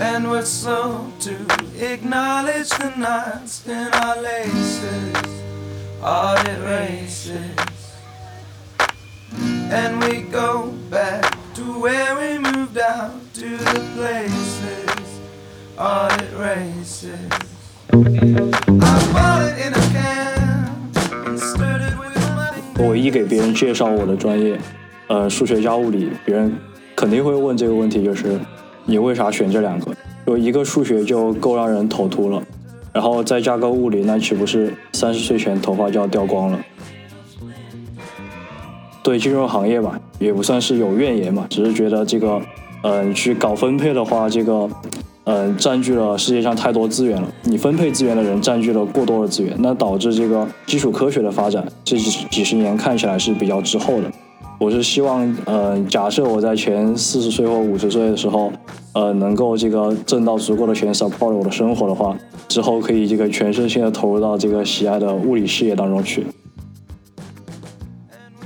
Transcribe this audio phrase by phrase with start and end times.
[0.00, 1.34] And we're slow to
[1.78, 5.14] acknowledge the knots in our laces,
[6.02, 7.36] audit races.
[9.70, 15.20] And we go back to where we moved out to the places,
[15.78, 17.30] audit races.
[17.92, 17.94] I
[19.12, 20.90] bought it in a can
[21.26, 24.58] and stirred it with my 我一给别人介绍我的专业，
[25.08, 26.58] 呃，数学加物理，别人
[26.96, 28.40] 肯定会问这个问题，就是
[28.85, 29.91] 你为啥选这两个？
[30.27, 32.41] 有一个数学就够让人头秃了，
[32.93, 36.59] 然后再加个物理，那岂不是三十岁前头发就要掉光了？
[39.03, 42.41] 对金融行业吧，也不算是有怨言嘛，只是觉得这个，
[42.81, 44.67] 嗯、去搞分配的话，这个，
[45.25, 47.27] 嗯、占据了世界上太多资源了。
[47.43, 54.11] 你分配资源的人占据了过多的资源，那导致这个基础科学的发展这几几十年看起来是比较滞后的。
[54.57, 58.51] 我是希望，呃，假设我在前四十岁或五十岁的时候，
[58.93, 62.15] 呃，能够这个挣到足够的钱 support 我的生活的话，
[62.47, 66.25] 之后可以这个全身心的投入到这个喜爱的物理事业当中去。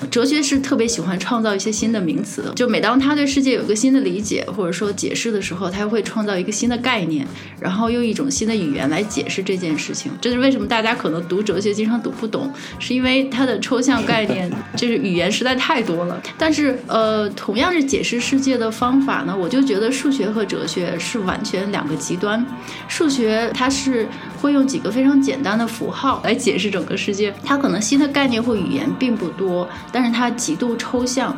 [0.09, 7.25] 哲学是特别喜欢创造一些新的名词的，就每当他对世界有一个新的理解或者说解释的时候，他会创造一个新的概念，
[7.59, 10.11] 然后用一种新的语言来解释这件事情。
[10.19, 16.21] 这是为什么大家可能读哲学经常读不懂，是因为它的抽象概念就是语言实在太多了。
[16.37, 22.45] 但是呃，同样是解释世界的方法呢，我就觉得数学和哲学是完全两个极端。
[22.87, 24.07] 数学它是
[24.41, 31.35] 会用几个非常简单的符号来解释整个世界，它可能新的概念或语言并不多，但是它极度抽象。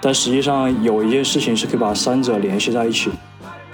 [0.00, 3.10] 但实际上有一件事情是可以把三者联系在一起。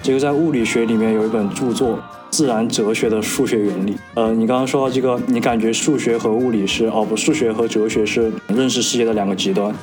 [0.01, 1.97] 这个在物理学里面有一本著作
[2.29, 3.91] 《自然哲学的数学原理》。
[4.15, 9.73] 呃，你刚刚说到这个，你感觉数学和物理是哦不，数学和哲学是认识世界的两个极端。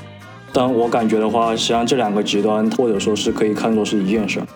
[0.53, 4.47] 但我感觉的话，实际上这两个极端或者说是可以看作是一件事儿。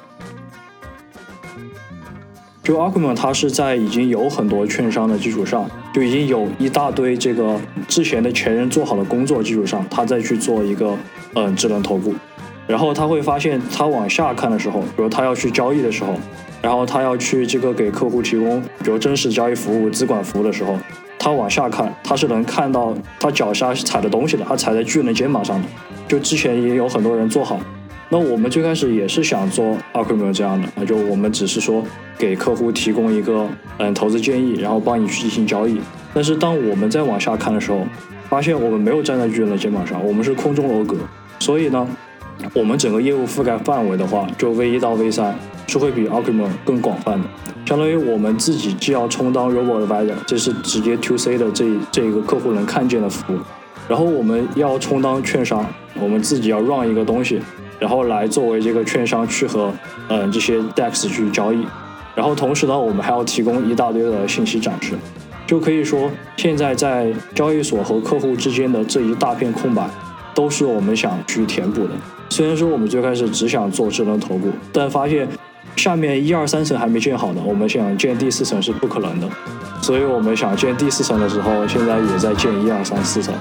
[2.65, 10.97] 就 Arkman 它是在已经有很多券商的基础上，就已经有一大堆这个之前的前人做好的工作基础上，他再去做一个
[11.35, 12.15] 嗯智能投顾，
[12.67, 16.15] 然后他会发现他往下看的时候，比如他要去交易的时候，
[16.63, 20.79] 然后他要去这个给客户提供比如真实交易服务、资管服务的时候，
[21.19, 25.69] 他往下看，他是能看到他脚下踩的东西的，他踩在巨人的肩膀上的，
[26.09, 27.61] 就之前也有很多人做好。
[28.11, 31.85] 那我们最开始也是想做 Arkman 这样的，那就我们只是说
[32.17, 33.49] 给客户提供一个
[33.79, 35.81] 嗯投资建议，然后帮你去进行交易。
[36.13, 37.85] 但是当我们再往下看的时候，
[38.29, 40.97] 发现我们没有站在巨人的肩膀上，我们是空中楼阁。
[41.41, 41.87] 所以呢，
[42.53, 45.37] 我们整个业务覆盖范围的话，就 V 一到 V 三
[45.67, 47.29] 是会比 Arkman 更广泛的。
[47.67, 53.39] 相当于我们自己既要充当 Robo Advisor，这是直接 To C 的这这一个客户能看见的服务，
[53.89, 55.67] 然后我们要充当券商，
[55.99, 57.41] 我们自己要 run 一个东西。
[57.85, 59.71] 然后来作为这个券商去和
[60.09, 61.67] 嗯、这些 DEX 去交易，
[62.15, 64.95] 然后同时呢，我们还要提供一大堆的信息展示，
[65.47, 69.87] 就可以说现在在交易所和客户之间的这一大片空白，
[70.35, 71.91] 都是我们想去填补的。
[72.31, 75.29] 虽然说我们最开始只想做智能投顾，但发现
[75.77, 79.29] 下面一二三层还没建好的，我们想建第四层是不可能的，
[79.83, 83.35] 所以我们想建第四层的时候，现在也在建一二三四层。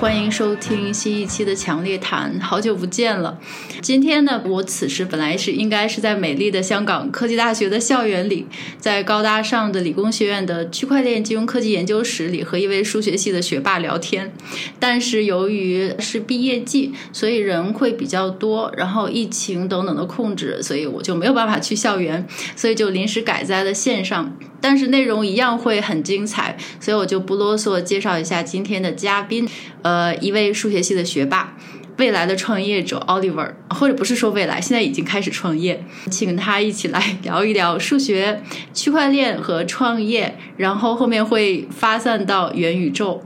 [0.00, 3.38] 欢迎收听新一期的强烈谈，好久不见了。
[3.82, 8.46] 今天呢，我此时本来是应该是在美丽的香港科技大学的校园里，
[8.78, 14.32] 在高大上的理工学院的区块链金融科技研究室里和一位数学系的学霸聊天，
[14.78, 24.34] 但是由于是毕业季，所以人会比较多，然后疫情等等的控制，所以我就没有办法去校园，所以就临时改在了线上。
[24.60, 29.48] 但是内容一样会很精彩，所以我就不啰嗦，介绍一下今天的嘉宾，
[29.82, 31.56] 呃，一位数学系的学霸，
[31.98, 43.22] 未来的创业者 Oliver，或者不是说未来，现在已经开始创业，请他一起来聊一聊数学、区块链和创业，然后后面会发散到元宇宙。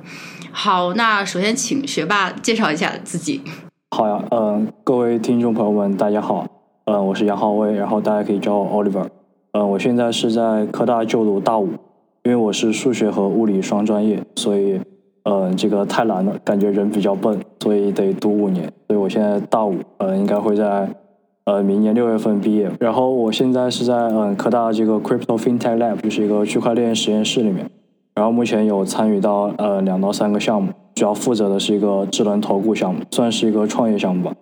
[0.53, 3.43] 好，那首先请学霸介绍一下自己。
[3.91, 6.47] 好呀，嗯、呃，各位听众朋友们，大家好，
[6.85, 9.09] 呃，我是杨浩威，然后大家可以叫我 Oliver。
[9.55, 11.69] 呃，我现在是在科大就读大五，
[12.25, 14.81] 因为我是数学和物理双专业，所以，
[15.23, 18.65] 呃，这个太难了，感觉人比较笨，所以得读五年。
[18.89, 20.89] 所以我现在大五，呃，应该会在
[21.45, 22.69] 呃明年六月份毕业。
[22.81, 27.71] 然后我现在是在嗯、科大这个 Crypto FinTech Lab，就是一个区块链实验室里面。
[28.17, 34.35] 然后目前有参与到呃两到三个项目，主要负责的是一个智能投顾项目，算是一个创业项目吧。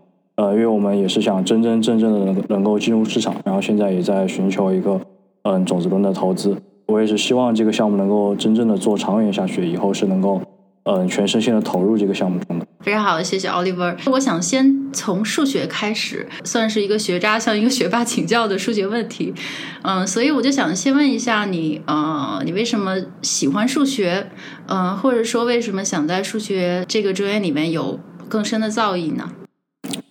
[0.42, 5.00] 呃，因为我们也是想真真正正的能能够进入市场，然后现在也在寻求一个
[5.42, 6.56] 嗯种子轮的投资。
[6.86, 10.42] 我也是希望这个项目能够真正的做长远下去，以后是能够
[10.82, 12.66] 嗯全身心的投入这个项目中的。
[12.80, 13.96] 非常好，谢谢 Oliver。
[14.10, 19.32] 我想先从数学开始，算是一个学渣向一个学霸请教的数学问题。
[19.82, 24.26] 嗯，所以我就想先问一下你，呃，你为什么喜欢数学？
[24.66, 29.30] 嗯，或者说为什么想在数学这个专业里面有更深的造诣呢？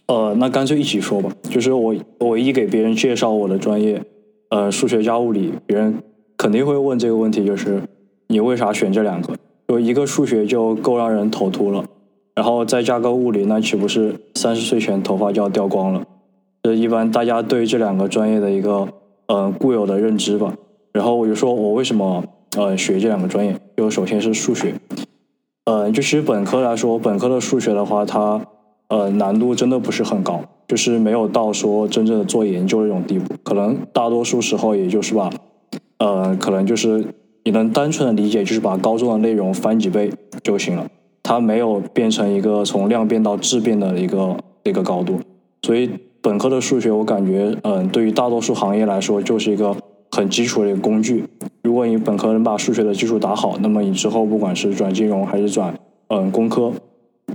[0.08, 1.32] 呃，那干脆一起说吧。
[1.50, 4.02] 就是我，我一给别人介绍我的专业，
[4.50, 6.02] 呃，数学加物理，别人
[6.38, 7.82] 肯定会问这个问题，就是
[8.28, 9.36] 你为啥选这两个？
[9.68, 11.86] 就一个数学就够让人头秃了。
[12.34, 16.04] 然后再加个物理，那岂不是三十岁前头发就要掉光了？
[16.64, 18.88] 这一般大家对这两个专业的一个
[19.28, 20.54] 呃固有的认知吧。
[20.94, 22.24] 然后我就说我为什么
[22.58, 24.74] 呃学这两个专业，就首先是数学，
[25.66, 28.42] 呃，就其实本科来说，本科的数学的话，它
[28.92, 33.34] 呃难度真的不是很高，就是没有到说真正的做研究的这种地步。
[33.42, 35.30] 可能大多数时候也就是把
[36.00, 37.06] 呃可能就是
[37.46, 40.12] 你能单纯的理解，就是把高中的内容翻几倍
[40.44, 40.86] 就行了。
[41.24, 45.20] 它没有变成一个从量变到质变的一个一个高度，
[45.62, 45.90] 所以
[46.20, 49.74] 本科的数学我感觉，嗯，对于大多数行业来说就是一个
[50.12, 51.24] 很基础的一个工具。
[51.64, 55.74] 如果你本科能把数学的基础打好，那么你之后不管是转金融还是转
[56.10, 56.74] 嗯工科，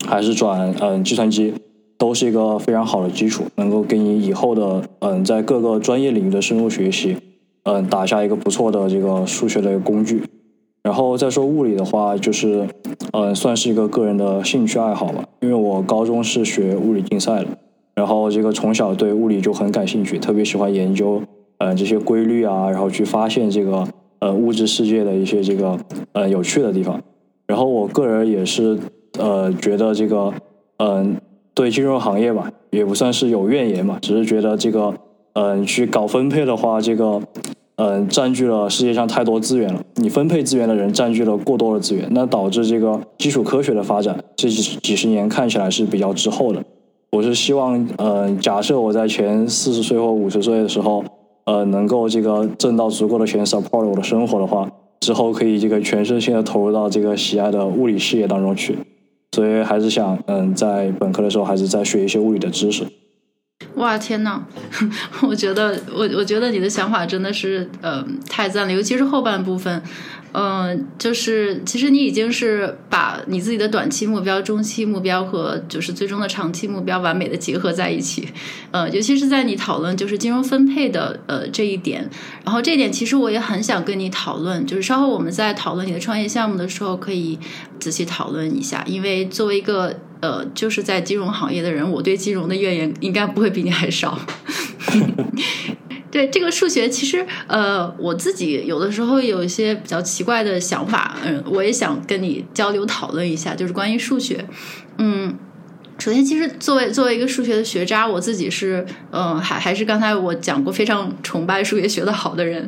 [0.04, 1.54] 还是转嗯计算机，
[1.96, 7.16] 都是一个非常好的基础，能够给你以后的嗯在各个专业领域的深入学习，
[7.64, 10.22] 嗯打下一个不错的这个数学的工具。
[10.82, 12.68] 然后再说物理的话，就是，
[13.12, 15.24] 嗯，算是一个个人的兴趣爱好吧。
[15.40, 17.48] 因为我高中是学物理竞赛的，
[17.96, 21.20] 然后这个从小对物理就很感兴趣，特别喜欢研究，
[21.58, 23.84] 呃，这些规律啊，然后去发现这个，
[24.20, 25.76] 呃，物质世界的一些这个，
[26.12, 27.02] 呃，有趣的地方。
[27.48, 28.78] 然后我个人也是，
[29.18, 30.32] 呃，觉得这个，
[30.78, 31.16] 嗯，
[31.54, 34.94] 对金融行业吧，也不算是有怨言嘛，只是觉得这个，
[35.34, 37.20] 嗯，去搞分配的话，这个。
[37.78, 39.78] 嗯，占据了世界上太多资源了。
[39.96, 46.64] 你分配资源的人占据了过多的资源，那导致这个基础科学的发展这几几十年看起来是比较滞后的。
[47.10, 51.04] 我是希望，呃，假设我在前四十岁或五十岁的时候，
[51.44, 54.66] 呃，能够这个挣到足够的钱 support 我的生活的话，
[55.00, 58.78] 之后可以这个全身心的投入到这个喜爱的物理事业当中去。
[59.36, 62.86] 所以还是想，嗯，在本科的时候还是在学一些物理的知识。
[63.74, 64.42] 哇天呐，
[65.28, 69.82] 我觉得我我觉得你的想法真的是呃太赞了，尤其是后半部分。
[70.38, 78.28] 嗯，就是其实你已经是把你自己的短期目标、中期目标和就是最终的长期目标完美的结合在一起。
[78.70, 82.06] 呃，尤其是在你讨论就是金融分配的呃这一点，
[82.44, 87.38] 然后这一点其实我也很想跟你讨论，就是稍后我们在讨论你的创业项目的时候可以
[87.80, 94.20] 仔细讨论一下，因为作为一个呃就是在金融行业的人，我对金融的怨言应该不会比你还少。
[96.16, 104.42] 对这个数学，其实呃，我自己有的时候有一些比较奇怪的想法，嗯，我也想跟你交流讨论一下，就是关于数学。
[104.96, 105.36] 嗯，
[105.98, 112.66] 首先，其实作为作为一个数学的学渣，我自己是，嗯，还还是刚才我讲过，非常崇拜数学学得好的人。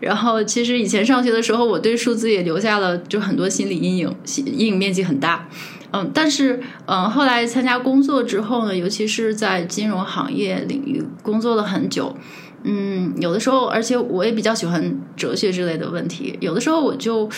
[0.00, 4.16] 然后，其实以前上学的时候，我对数字也留下了就很多心理阴影，
[4.46, 5.46] 阴影面积很大。
[5.92, 12.16] 嗯，但是，嗯，后来参加工作之后呢，尤其是在金融行业领域工作了很久。
[12.64, 16.36] 嗯，有的时候，而且我也比较喜欢哲学之类的问题。
[16.40, 17.28] 有的时候，我就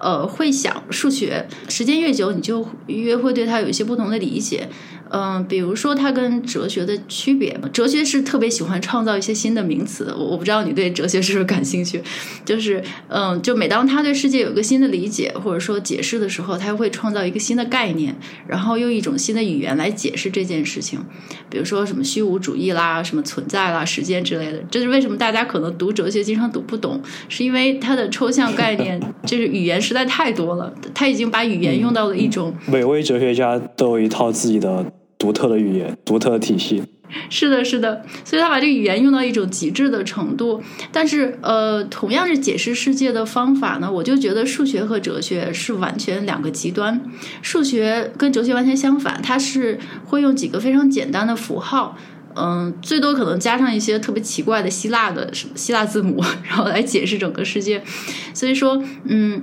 [0.00, 4.68] 呃会想，数学时间越久，你就越会对它有一些不同的理解。
[5.10, 10.12] 嗯，比如说它跟哲学的区别，哲学是特别喜欢创造一些新的名词。
[10.14, 12.02] 我我不知道你对哲学是不是感兴趣，
[12.44, 18.14] 就是嗯，就每当他对世界有一个新的理解或者说解释的时候，他会创造一个新的概念，
[18.46, 21.00] 然后用一种新的语言来解释这件事情。
[21.48, 24.58] 比如说什么虚无主义啦，什么存在啦，时间之类的。
[24.80, 32.54] 是为什么大家可能读哲学经常读不懂，是因为它的抽象概念就是语言实在太多了，他已经把语言用到了一种。
[32.66, 34.84] 每位哲学家都有一套自己的。
[35.18, 36.80] 独特的语言，独特的体系，
[37.28, 40.62] 是的，是的，所以他把这个语言用到一种极致的程度。
[40.92, 47.00] 但是，呃，同样是解释世界的方法呢，我就觉得数学和哲学是完全两个极端。
[47.42, 51.98] 数学跟哲学完全相反，它是会用几个非常简单的符号，
[52.38, 57.82] 嗯，最多可能加上一些特别奇怪的希腊的什么希腊字母， 然后来解释整个世界。
[58.32, 59.42] 所以说，嗯。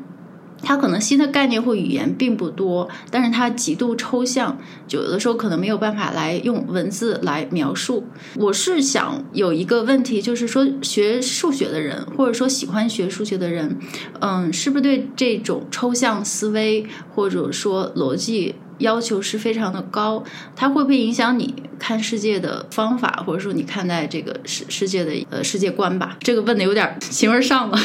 [0.66, 8.04] 它可能新的概念或语言并不多，但是它极度抽象，就有的时候可能没有办法来用文字来描述。
[8.36, 13.78] 我是想有一个问题，就是说学数学的人，或者说喜欢学数学的人，
[14.20, 20.24] 嗯，是不是对这种抽象思维或者说逻辑要求是非常的高？
[20.56, 26.18] 它会不会影响你看世界的方法，或者说你看待这个世世界的呃世界观吧？
[26.22, 27.80] 这个问的有点形而上了。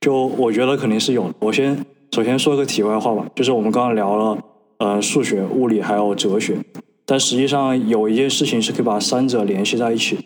[0.00, 1.34] 就我觉得肯定是有的。
[1.40, 4.38] 我先首先说个题外话吧，就是我们刚刚聊了，
[4.78, 6.58] 呃数学、物理还有哲学。
[7.04, 10.18] 但实际上有一件事情是可以把三者联系在一起。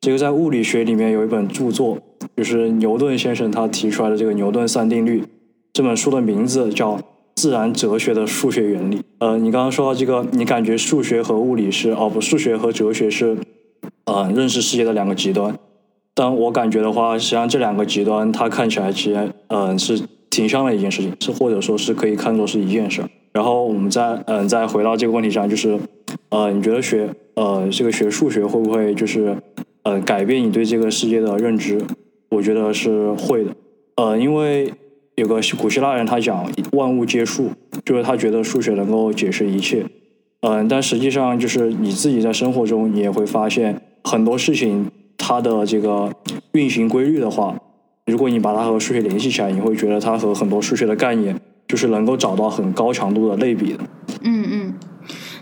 [0.00, 1.98] 这个在物理学里面有一本著作，
[2.36, 5.24] 就是牛顿先生他提出来的这个牛顿三定律。
[5.72, 6.96] 这本书的名字叫
[7.34, 8.96] 《自然哲学的数学原理》。
[9.18, 13.36] 呃，你刚刚说到这个，你感觉数学和物理是哦不，数学和哲学是
[14.04, 15.58] 呃认识世界的两个极端。
[16.18, 23.08] 但我感觉的话，实际上这两个极端它看起来其实嗯是挺像的一件事情，是或者说是可以看作是一件事儿。
[23.34, 25.78] 然后我们再嗯再回到这个问题上，就是
[26.30, 29.36] 呃你觉得学呃这个学数学会不会就是
[29.82, 31.78] 呃改变你对这个世界的认知？
[32.30, 33.50] 我觉得是会的。
[33.96, 34.72] 呃，因为
[35.16, 37.50] 有个古希腊人他讲万物皆数，
[37.84, 39.84] 就是他觉得数学能够解释一切。
[40.40, 44.90] 嗯，但实际上就是你自己在生活中你也会发现很多事情。
[45.18, 46.12] 它的这个
[46.52, 47.56] 运行规律的话，
[48.06, 53.80] 如果你把它和数学联系起来，你会觉得它和很多数学的概念就是能够找到很高强度的类比的。
[54.22, 54.74] 嗯嗯，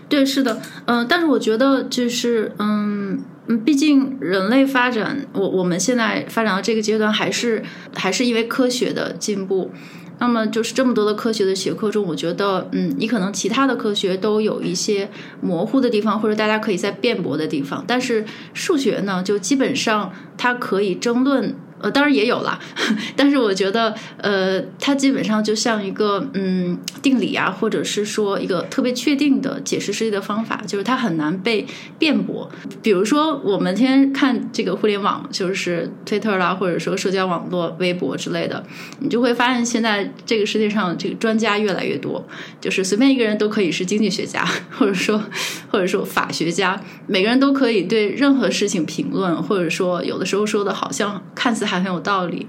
[0.09, 7.63] 对，是的，嗯，但是我觉得就是嗯嗯，毕竟人类发展，我我们现在发展到这个阶段，还是
[7.93, 9.71] 还是因为科学的进步。
[10.19, 15.09] 那么就是这么多的科学的学科中，我觉得，嗯，你可能其他的科学都有一些
[15.41, 21.55] 模糊的地方，或者大家可以在辩驳的地方，但是数学呢，就基本上它可以争论。
[21.81, 22.57] 呃，当然也有啦，
[23.17, 31.67] 但是我觉得，呃，它基本上就像一个嗯定理啊，或者是说一个特别确定的解释世界的方法，就是它很难被
[31.99, 32.49] 辩驳。
[32.81, 38.63] 比如说，我们天天看这个互联网，就是推特啦，或者说社交网络、微博之类的，
[39.01, 42.25] 你就会发现现在这个世界上这个专家越来越多，
[42.61, 45.21] 就是随便一个人都可以是经济学家， 或者说
[45.69, 51.64] 或者说法学家，每个人都可以对任何事情评论，或者说有的时候说的好像看似。
[51.65, 52.45] 还很有道理，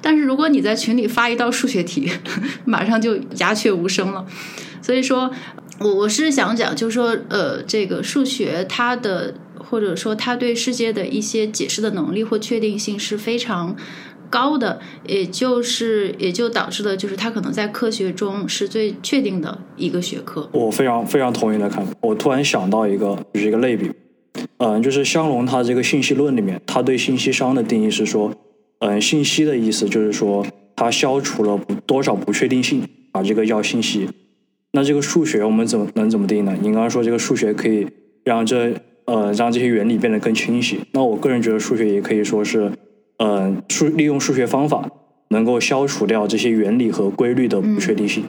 [0.00, 2.10] 但是如果你在群里发一道数学题，
[2.64, 4.24] 马上就鸦雀无声了。
[4.80, 5.30] 所以说，
[5.80, 13.76] 我我是想讲，就是说，呃，这个数学它的或者说它对世界的一些解释的能力或确定性是非常
[14.30, 20.48] 高的，也就是也就导致了，就是它可能在科学中是最确定的一个学科。
[20.52, 21.92] 我非常非常同意你的看法。
[22.00, 23.90] 我突然想到一个，就是一个类比，
[24.58, 28.32] 嗯，就是香农他这个信息论里面，他对信息商的定义是说。
[28.80, 32.82] 嗯，信息的意思就是说，它消除了不多少不确定性，
[33.12, 34.08] 啊这个叫信息。
[34.72, 36.54] 那这个数学我们怎么能怎么定呢？
[36.60, 37.86] 你刚刚说这个数学可以
[38.24, 38.74] 让这
[39.06, 40.78] 呃让这些原理变得更清晰。
[40.92, 42.70] 那我个人觉得数学也可以说是，
[43.18, 44.88] 嗯，数利用数学方法
[45.30, 48.24] 能够消除掉这些原理和规律的不确定性。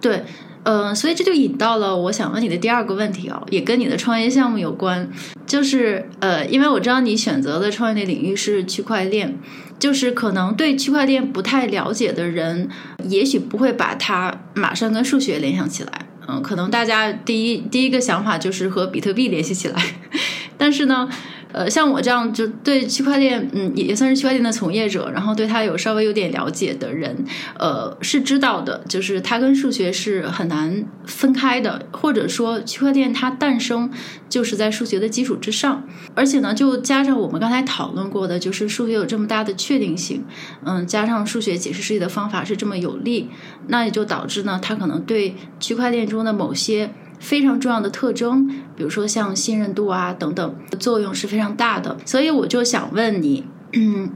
[0.00, 0.22] 对。
[0.64, 5.08] 嗯，所以这就引到了我想问你的第二个问题啊，也跟你的创业项目有关，
[5.46, 9.38] 就是呃，因为我知道你选择的创业的领域是区块链，
[9.78, 12.68] 就是可能对区块链不太了解的人，
[13.04, 19.82] 也许不会把它马上跟数学联想起来，嗯，可能大家第一第一个想法就是和比特币联系起来，
[20.58, 21.08] 但是呢。
[21.52, 27.24] 呃，像我这样就对区块链，嗯，也也算是区块链的从业者，然后对它有稍微有点了解的人，
[27.58, 33.90] 呃，是知道的，就是它跟数学是很难分开的，或者说区块链它诞生
[34.28, 40.24] 就是在数学的基础之上，而且呢，就加上我们刚才讨论过的，就是数学有这么大的确定性，
[40.64, 43.30] 嗯，加上数学解释世界的方法是这么有力，
[43.68, 46.90] 那也就导致呢，它可能对区块链中的某些。
[47.18, 48.46] 非常重要的特征，
[48.76, 51.96] 比如说像信任度啊等等，作用是非常大的。
[52.04, 54.10] 所以我就想问你，嗯，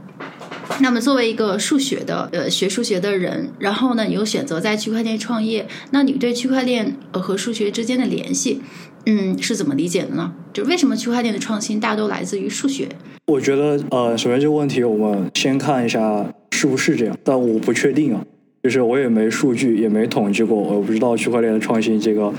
[0.79, 8.61] 那么作为一个数学的呃学数学的人，然后呢，你又选择在区块链创业，那你对区块链呃和数学之间的联系，
[9.05, 10.33] 嗯，是怎么理解的呢？
[10.53, 12.87] 就为什么区块链的创新大都来自于数学？
[13.27, 18.21] 我觉得呃，首先这个问题我们先看一下是不是这样，但我不确定啊，
[18.63, 22.33] 就是我也没数据，也没统计过，我不知道区块链的创新这个。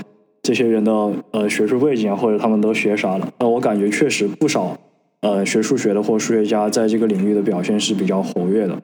[0.45, 0.91] 这些人的
[1.31, 3.27] 呃学术背景，或者他们都学啥的？
[3.39, 4.77] 那我感觉确实不少
[5.21, 8.79] 呃学数学的或数学家在这个领域的表现是比较活跃的。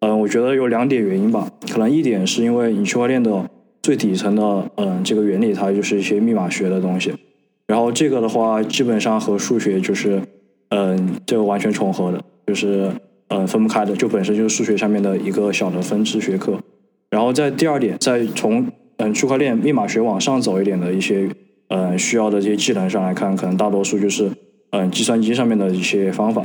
[0.00, 1.48] 嗯，我觉得有两点原因吧。
[1.72, 3.48] 可能一点是因为你区块链的
[3.82, 7.14] 最底层的嗯这个原理，它就是一些密码学的东西。
[7.66, 10.20] 然后这个的话，基本上和数学就是
[10.68, 12.90] 嗯这个完全重合的，就是
[13.28, 16.60] 嗯分不开的，就本身就是数学上面的一个小的分支学科。
[17.08, 18.66] 然后在第二点，在从
[18.98, 21.28] 嗯，区块链密码学往上走一点的一些，
[21.68, 24.30] 嗯，需要的这些技能上来看，可能大多数就是，
[24.70, 26.42] 嗯，计算机上面的一些方法。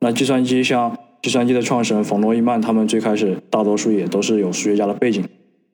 [0.00, 5.22] 那计算机像计算机的创始人冯诺依曼，他们最开始大多数也都是有数学家的背景，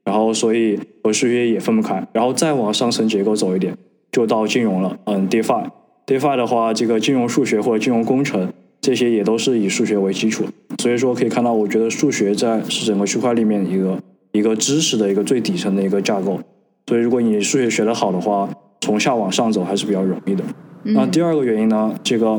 [0.05, 2.05] 然后所以和数学也分不开。
[2.13, 3.77] 然后再往上层结构走一点，
[4.11, 4.99] 就到金融了。
[5.05, 5.69] 嗯，DeFi
[6.07, 10.45] DeFi 的话，这个金融数学或者金融工程这些也都是以数学为基础。
[10.79, 14.01] 所以说可以看到，我觉得数学在是整个区块链里面一个。
[14.37, 16.41] 一个知识的一个最底层的一个架构，
[16.87, 18.49] 所以如果你数学学得好的话，
[18.81, 20.45] 从下往上走还是比较容易的。
[20.85, 22.39] 那第二个原因呢，这个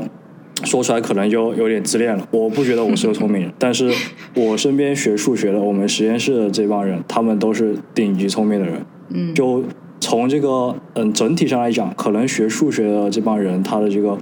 [0.63, 2.25] 说出来可能就有点自恋了。
[2.31, 3.91] 我不觉得我是个聪明人， 但是
[4.35, 8.85] 我身边学数学的，我们实验室的这帮人，他们都是顶级聪明的人。
[9.09, 9.63] 嗯，就
[9.99, 14.17] 从这个嗯整体上来讲，可能学数学的这帮人，他的这个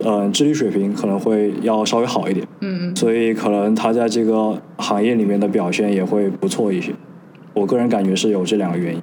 [0.00, 2.46] 嗯智力水平可能会要稍微好一点。
[2.60, 6.92] 嗯嗯，所以可能他在这个行业里面的表现也会不错一些。
[7.54, 9.02] 我个人感觉是有这两个原因。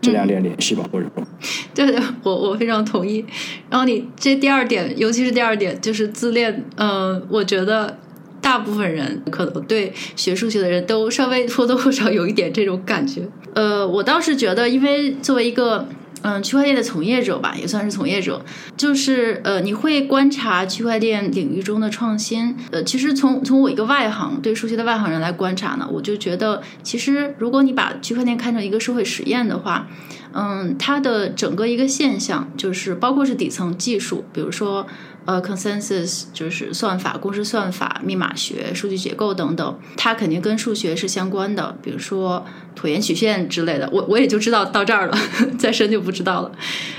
[0.00, 1.26] 这两点联系吧，或者说，
[1.74, 3.24] 对 对，我我非常同意。
[3.70, 6.62] 然后你这第二点，尤其是第二点，就是自恋。
[6.76, 7.96] 嗯，我觉得
[8.42, 13.22] 大部分人可能对学数学的人都稍微或多或少有一点这种感觉。
[13.54, 15.88] 呃，我倒是觉得，因为作为一个。
[16.26, 18.42] 嗯，区块链的从业者吧，也算是从业者，
[18.78, 22.56] 就是呃，你会观察区块链领域中的创新。
[22.70, 29.86] 呃，其实从从我一个外行对数学的外行人来观察呢，我就觉得，其实如果你把区块链看成一个社会实验的话，
[30.34, 34.86] 嗯，它的整个一个现象就是包括是底层技术，比如说。
[35.26, 41.74] 呃，consensus 就是算法、公式算法、密码学、数据结构等等，它肯定跟数学是相关的。
[41.80, 42.44] 比如说
[42.76, 45.16] 椭圆曲线之类的，我我也就知道到这儿了，
[45.58, 46.52] 再深就不知道了。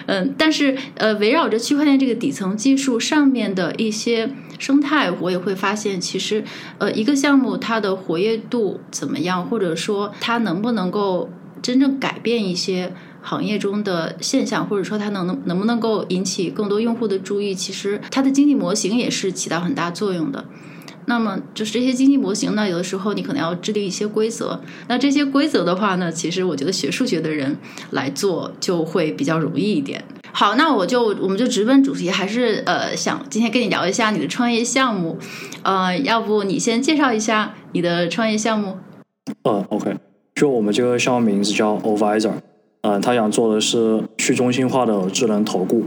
[0.08, 4.28] 嗯，但是呃，围绕着区块链这个底层技术上面的一些
[4.58, 6.44] 生态，我也会发现，其实
[6.80, 11.30] 呃，一个项目它的活跃度怎么样，或者说它能不能够
[11.62, 12.92] 真正改变一些。
[13.26, 20.46] 行业中的现象，或者说它能能能不能够引起更多用户的注意，其实它的经济模型也是起到很大作用的。
[21.08, 24.60] 那么就是这些经济模型呢，有的时候你可能要制定一些规则。
[24.88, 27.58] 那这些规则的话呢，其实我觉得学数学的人
[27.92, 30.04] 来做就会比较容易一点。
[30.32, 35.18] 好，那我就我们就直奔主题，还是呃想今天跟你聊一下你的创业项目。
[35.62, 38.78] 呃，要不你先介绍一下你的创业项目？
[39.44, 39.96] 呃，OK，
[40.34, 42.34] 就我们这个项目名字叫 Advisor。
[42.88, 45.86] 嗯，他想做的是去中心化的智能投顾。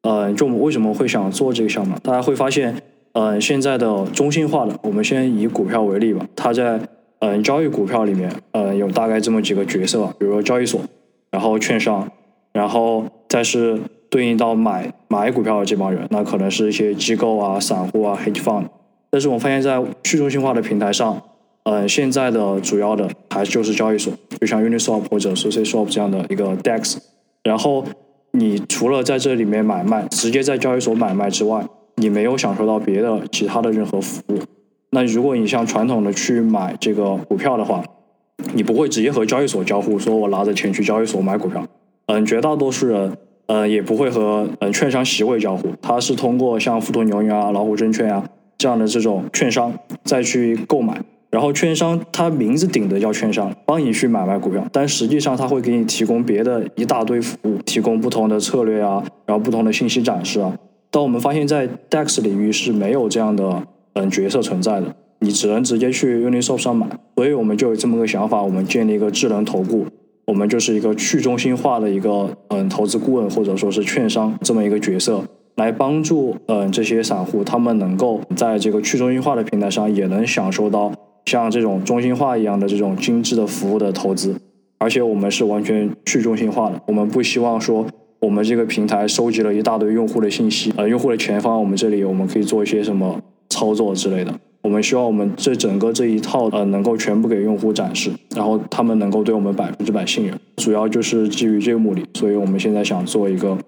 [0.00, 1.94] 嗯，就我们为什么会想做这个项目？
[2.02, 2.74] 大家会发现，
[3.12, 6.26] 嗯，现在的中心化的，我们先以股票为例吧。
[6.34, 6.80] 它在
[7.18, 10.80] 嗯交易股票里面，嗯，有大概这么几个角色，比如说交易所，
[11.30, 12.10] 然后券商，
[12.54, 18.64] 然后再是对应到买买股票的这帮人，那可能是一些机构啊、散户啊、hedge fund。
[19.10, 21.22] 但是我们发现，在去中心化的平台上。
[21.64, 26.96] 嗯，现在的主要的还就是交易所，就像 Uniswap 或者 SushiSwap 这样的一个 DEX。
[27.44, 27.84] 然后
[28.32, 31.64] 你除了在这里面买卖，直接在交易所买卖之外，
[31.96, 34.38] 你没有享受到别的其他的任何服务。
[34.90, 37.84] 那如果你像传统的去买这个股票的话，
[38.54, 41.64] 你不会直接和交易所交互，说我拿着钱去交易所买股票。
[42.06, 48.24] 嗯，绝大多数人，呃，也不会和嗯券商席位交互，他是通过像富途牛牛啊、老虎证券啊
[48.58, 49.72] 这样的这种券商
[50.02, 51.00] 再去购买。
[51.32, 60.54] 然后券商它名字顶的叫券商，帮你去买卖股票，但实际上它会给你提供别的一大堆服务，提供不同的策略啊，然后不同的信息展示啊。
[60.90, 63.62] 但我们发现，在 DEX 领域是没有这样的
[63.94, 66.86] 嗯角色存在的，你只能直接去 Uniswap 上买。
[67.16, 69.86] 所以我们就有这么个想法，我们建立一个智能投顾，
[70.26, 75.24] 我们就是一个去中心化的一个嗯投资顾问或者说是券商这么一个角色。
[75.56, 80.92] 来帮助嗯这些散户，他们能够在这个去中心化的平台上，也能享受到
[81.26, 84.34] 像这种中心化一样的这种精致的服务的投资。
[84.78, 87.86] 而且我们是完全去中心化的，我们不希望说
[88.20, 94.34] 我们这个平台收集了一大堆用户的信息，呃，用户的钱放我们这里，我们可以做一些什么操作之类的。
[94.62, 100.38] 我们希望我们这整个这一套呃能够全部给用户展示，然后他们能够对我们百分之百信任。
[100.56, 103.58] 主要就是基于这个目的，所以我们现在想做一个。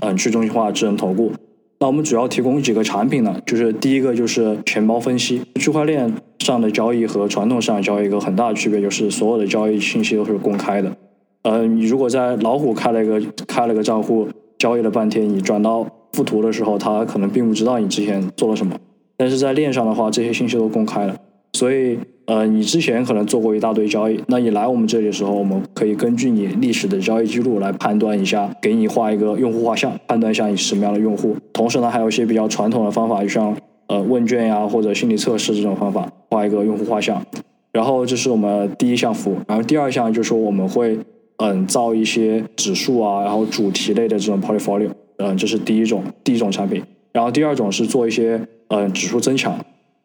[0.00, 1.32] 嗯，去中心化智能投顾。
[1.78, 3.40] 那我们主要提供几个产品呢？
[3.46, 5.42] 就是第一个就是钱包分析。
[5.56, 10.96] 区块链上的交易和传统上的交易一个很大的区别就是所有的交易信息都是公开的。
[11.42, 18.76] 呃，你如果在老虎开了一个开了个账户，交易了半天，你转到富途的时候，他可能并不知道你之前做了什么。
[19.16, 21.16] 但是在链上的话，这些信息都公开了，
[21.52, 21.98] 所以。
[22.26, 31.36] 呃，你之前可能做过一大堆交易，那你来我们这里的时候，我们可以根据你历史的交易记录来判断一下，给你画一个用户画像，判断一下你是什么样的用户。
[31.52, 37.24] 同时呢，还有一些比较传统的方法，就像呃问卷呀或者心理测试这种方法，画一个用户画像。
[37.72, 40.98] 然后这是我们第一项服务，然后第二项就是说我们会
[41.36, 46.82] 嗯造一些指数啊，然后主题类的这种 portfolio，嗯，这是第一种第一种产品。
[47.12, 49.56] 然后第二种是做一些嗯指数增强。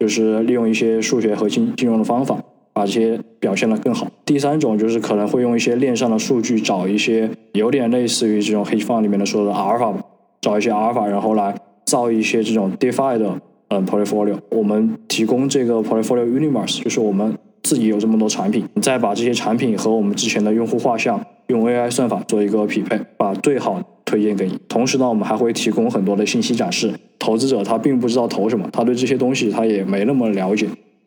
[0.02, 2.36] 就是利用一些数学和金金融的方法，
[2.72, 4.04] 把这些表现得更好。
[4.24, 9.94] 第三种就是可能会用一些链上的数据，找一些有点类似于这种 hedge fund 里面的说的阿尔法，
[10.40, 14.36] 找一些阿尔法，然后来造一些这种 DeFi 的嗯 portfolio。
[14.50, 24.58] 我们提供这个 portfolio universe，就是我们自己有这么多产品，你再把这些产品和我们之前的用户画像用 AI 算法做一个匹配，把最好推荐给你。
[24.68, 26.92] 同时呢，我们还会提供很多的信息展示。
[27.18, 30.66] 投资者他并不知道投什么，他对这些东西他也没那么了解，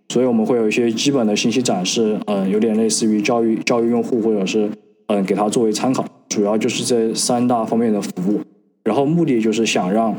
[0.10, 4.70] 所以我们会有一些基本的信息展示，嗯，有点类似于教育教育用户，或者是
[5.08, 6.06] 嗯给他作为参考。
[6.30, 8.42] 主要就是这三大方面的服务，
[8.84, 10.18] 然后目的就是想让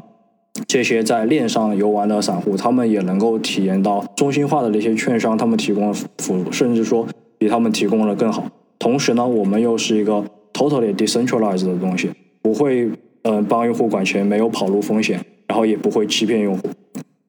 [0.67, 7.07] 这些在链上游玩的散户，他们也能够体验到中心化的那些券商他们提供的服务，甚至说
[7.39, 8.47] 比他们提供的更好。
[8.79, 12.11] 同时呢，我们又是一个 totally decentralized 的东西，
[12.43, 12.91] 不会
[13.23, 15.25] 嗯帮用户管钱，没有跑路风险。
[15.49, 16.69] 然后也不会欺骗用户，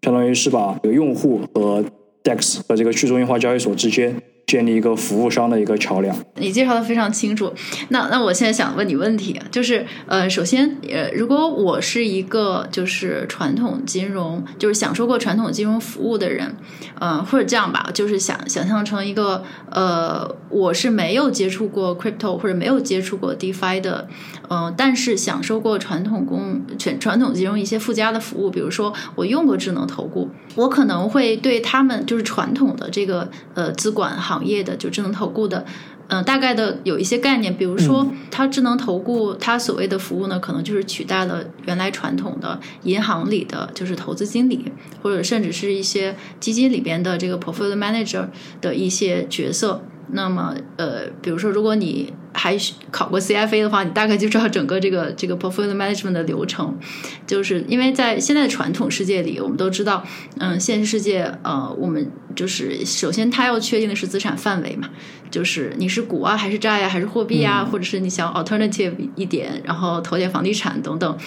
[0.02, 1.86] 相当于是把用户和
[2.24, 4.20] DEX 和这个去中心化交易所之间。
[4.48, 6.16] 建立一个服务商的一个桥梁。
[6.36, 7.54] 你介绍的非常清楚。
[7.90, 16.56] 那那我现在想问你问题，就是呃，首先呃，如果我是一个就是传统金融，就是享受过传统金融服务的人，
[16.98, 24.08] 呃，或者这样吧，就是想想象成一个呃，我是没有接触过 crypto 或者没有接触过 DeFi 的，
[24.50, 34.37] 嗯，但是享受过传统公全传统金融一些附加的服务，比如说我用过智能投顾，我可能会对他们就是传统的这个呃资管行。
[34.38, 35.66] 行业的就智能投顾的，
[36.10, 44.72] 嗯，大概的有一些概念，比如说，它智能投顾，它所谓的服务呢，可能就是取代了原来传统的银行里的就是投资经理，
[45.02, 48.28] 或者甚至是一些基金里边的这个 portfolio manager
[48.62, 49.82] 的一些角色。
[50.12, 52.58] 那么，呃，比如说，如果你还
[52.92, 56.78] 考过 CFA 的话，你大概就知道整个这个 这个 portfolio management 的流程，
[57.26, 60.04] 就是因为在现在的传统世界里，我们都知道，
[60.40, 64.90] 嗯，现实世界，呃，我们就是首先它要确定的是资产范围嘛。
[65.30, 71.18] 就是你是股啊，还是债呀，还是货币啊，或者是你想 alternative 一点，然后投点房地产等等，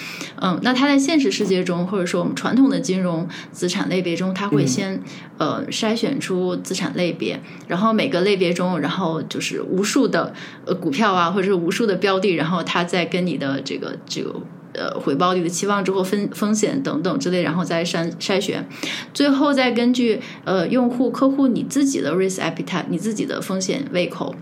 [0.40, 4.98] 嗯，那它在现实世界中，或者说我们传统的金融资产类别中，它会先
[5.36, 10.32] 呃筛选出资产类别，然后每个类别中，然后就是无数的
[10.64, 14.34] 呃股股票啊，或者是无数的标的，然后它再跟你的这个这个。
[14.72, 18.64] 呃，回报率的期望之后分风险等等之类，然后再筛筛选，
[19.12, 24.32] 最后再根据呃用户客户你自己的 risk appetite，你自己的风险胃口，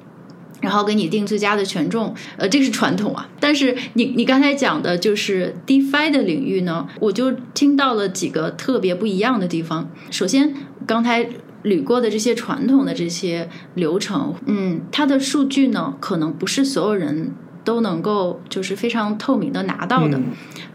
[0.60, 2.14] 然后给你定最佳的权重。
[2.36, 3.26] 呃，这个是传统啊。
[3.40, 9.90] 但是你你刚才讲的就是 DeFi 的领域呢，我就听到了几个特别不一样的地方。
[10.10, 10.54] 首先，
[10.86, 11.26] 刚才
[11.68, 17.32] 捋过的这些传统的这些流程，嗯，它的数据呢，可能不是所有人。
[17.64, 20.18] 都能够就是非常透明的拿到的，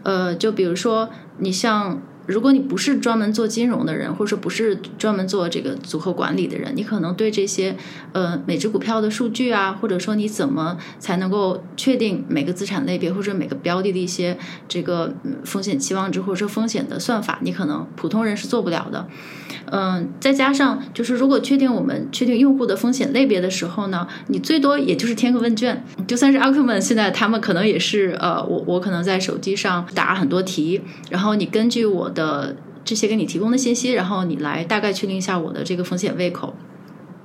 [0.04, 7.76] 呃，就比如说你像，如果你不是专门做金融的人，或者说不是专门做这个组合管理的人，你可能对这些
[8.12, 14.36] 呃每只股票的数据啊，或者说你怎么才能够确定每个资产类别或者每个标的的一些
[14.68, 15.12] 这个
[15.44, 19.06] 风险期望值或者说风险的算法，你可能普通人是做不了的。
[19.70, 25.82] 嗯，再加上就是，如果确定我们确定用户的风险类别的时候呢，你最多也就是填个问卷。
[26.06, 36.54] 就算是 a 克 m a n 现在他们可能也是，呃，我我可能在手机上打很多题，然后你根据我的这些给你提供的信息，然后你来大概确定一下我的这个风险胃口。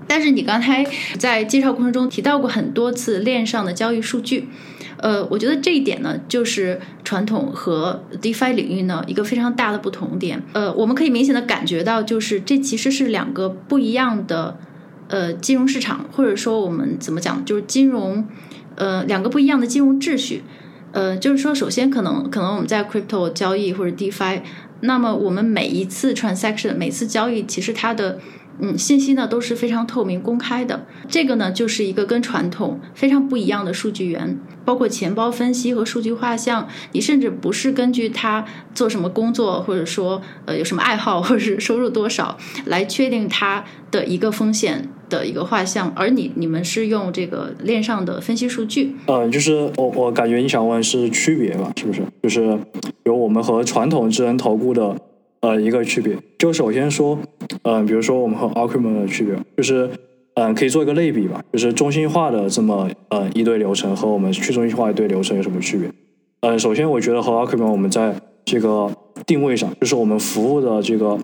[0.07, 0.83] 但是你刚才
[1.19, 4.49] 在介绍过程中提到过很多次链上的交易数据。
[4.97, 10.43] 呃，我觉得这一点呢，就是传统和 DeFi 领域呢一个非常大的不同点。
[10.51, 14.57] 呃，我们可以明显的感觉到，就是这其实是两个不一样的
[15.07, 18.27] 呃金融市场，或者说我们怎么讲，就是金融
[18.75, 20.43] 呃两个不一样的金融秩序。
[20.91, 24.41] 呃，就是说，首先可能可能我们在 Crypto 交易或者 DeFi，
[24.81, 28.19] 那么我们每一次 Transaction 每次交易，其实它的
[28.61, 48.95] 嗯，信息呢都是非常透明公开的，这个呢就是一个跟传统非常不一样的数据源，包括钱包分析和数据画像，你甚至不是根据他做什么工作，或者说呃有什么爱好，或者是收入多少来确定他的一个风险的一个画像，而你你们是用这个链上的分析数据。
[49.07, 52.01] 嗯，就是我我感觉你想问是区别吧，是不是？
[52.23, 52.59] 就是
[53.05, 54.97] 有我们和传统智能投顾的。
[55.41, 57.17] 呃，一个区别，就首先说，
[57.63, 59.89] 嗯，比如说我们和 a c r m a n 的区别，就是，
[60.33, 65.89] 嗯，可以做一个类比吧，就是中心化的这么呃一堆流程和我们去中心化一堆流程有什么区别？
[66.41, 68.93] 嗯，首先我觉得和 a c r m a n 我们在这个
[69.25, 71.17] 定位上，就是我们服务的这个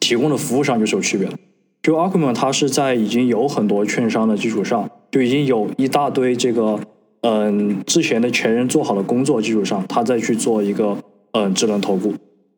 [0.00, 1.34] 提供的服务上就是有区别的。
[1.82, 6.80] 就 a c r m a n 它是在已经有很多券商的基础上，就已经有一大堆这个
[7.20, 10.96] 嗯之前的前人做好的工作基础上，它再去做一个
[11.32, 12.14] 嗯智能投顾。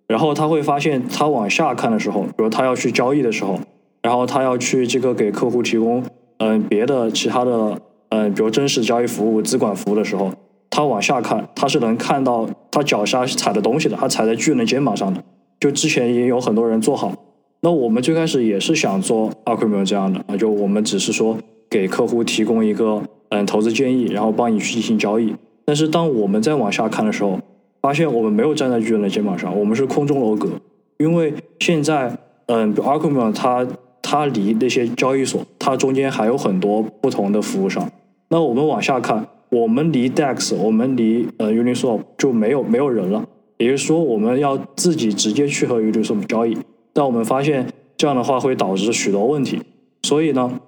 [0.06, 3.58] 然后他会发现，他往下看的时候，比如他要去交易的时候，
[4.02, 6.02] 然后他要去这个给客户提供
[6.38, 10.30] 嗯别的其他的嗯，比如真实交易服务、资管服务的时候，
[10.70, 15.22] 他往下看，他是能看到他脚下踩的东西的，他踩在巨人肩膀上的。
[15.58, 17.12] 就之前也有很多人做好，
[17.60, 21.38] 那我们最开始也是想做 a q u i m 这样的啊，就我们只是说
[21.70, 25.34] 给客户提供一个嗯投资建议，然后帮你去进行交易。
[25.64, 27.40] 但是当我们再往下看的时候，
[27.84, 30.48] 发现我们没有站在巨人的肩膀上，我们是空中楼阁，
[30.96, 32.16] 因为现在
[32.46, 33.66] 嗯 a r c h i m 它
[34.00, 37.86] 它离那些交易所，它中间还有很多不同的服务商。
[38.28, 43.22] 那我们往下看，我们离 DEX，我们离呃 Uniswap 就没有没有人了。
[43.58, 46.56] 也就是说，我们要自己直接去和 Uniswap 交易。
[46.94, 47.66] 但我们发现
[47.98, 49.60] 这样的话会导致许多问题，
[50.04, 50.58] 所以呢，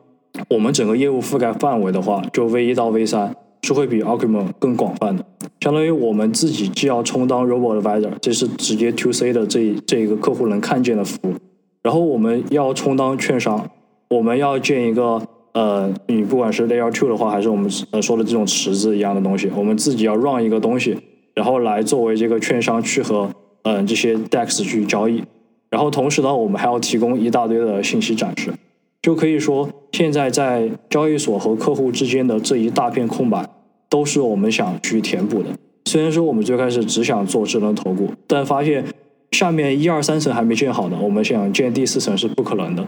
[0.51, 5.25] 我们整个业务覆盖范围的话，就 V 一到 V 三是会比 a r c h i m 更广泛的。
[5.61, 11.35] 相当于我们自己既要充当 Robo Advisor，这是直接 To C 的这这一个客户能看见的服务，
[11.83, 13.71] 然后我们要充当券商，
[14.09, 15.23] 我们要建一个。
[15.57, 20.95] 呃，你不管是 Layer Two 的话，还是我们呃说的这种池子一样的东西，我们自己要 run 一个东西，
[21.33, 23.31] 然后来作为这个券商去和
[23.63, 25.25] 嗯这些 DEX 去交易，
[25.71, 28.53] 然后同时呢，我们还要提供一大堆的信息展示，
[29.01, 33.49] 就可以说现在在交易所和客户之间的这一大片空白，
[33.89, 35.51] 都是我们想去填补的。
[35.85, 38.85] 虽然说我们最开始只想做智能投顾，但发现
[39.33, 42.85] 下面一二三层还没建好呢，我们想建第四层是不可能的。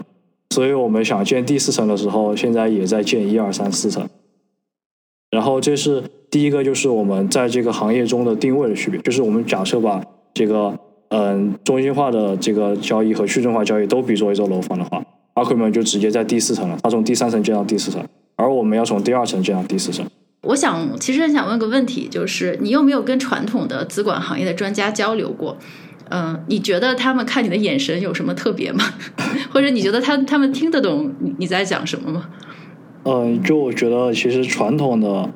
[0.53, 4.07] 所以我们想建第四层的时候，现在也在建一二三四层。
[5.31, 8.99] 然后这是第一个，就是我们在这个行业中的定位的区别。
[9.01, 10.77] 就是我们假设把这个
[11.09, 15.01] 嗯中心化的这个交易和去中心化交易都比作一座楼房的话，
[15.35, 16.77] 阿奎们就直接在第四层了。
[16.81, 18.03] 他从第三层建到第四层，
[18.35, 20.05] 而我们要从第二层建到第四层。
[20.41, 25.57] 我想，其实很想问个问题，就是你有没有跟传统的资管行业的专家交流过？
[26.11, 28.83] 嗯，你觉得他们看你的眼神有什么特别吗？
[29.53, 32.29] 或者你觉得他他们听得懂你你在讲什么吗？
[33.03, 35.29] 嗯，就我觉得其实传统的，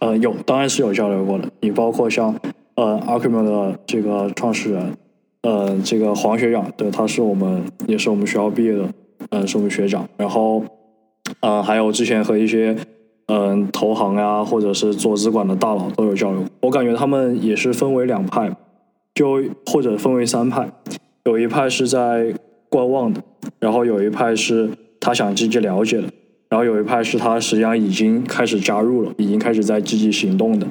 [0.00, 1.48] 呃，有当然是有交流过的。
[1.60, 2.34] 你包括像
[2.76, 4.96] 呃 a r c h i m 的这个创始人，
[5.42, 8.88] 呃，这个黄学长，对，他是我们也是我们学校毕业的，
[9.30, 10.08] 嗯，是我们学长。
[10.16, 10.62] 然后，
[11.40, 12.76] 嗯，还有之前和一些
[13.30, 16.44] 嗯投行呀，或者是做资管的大佬都有交流。
[16.60, 18.50] 我感觉他们也是分为两派。
[19.12, 20.70] 就或者分为三派，
[21.24, 22.32] 有一派是在
[22.70, 23.20] 观望的，
[23.58, 26.04] 然后有一派是他想积极了解的，
[26.48, 30.66] 然后有一派是他实际上已经开始加入了，已经开始在积极行动的。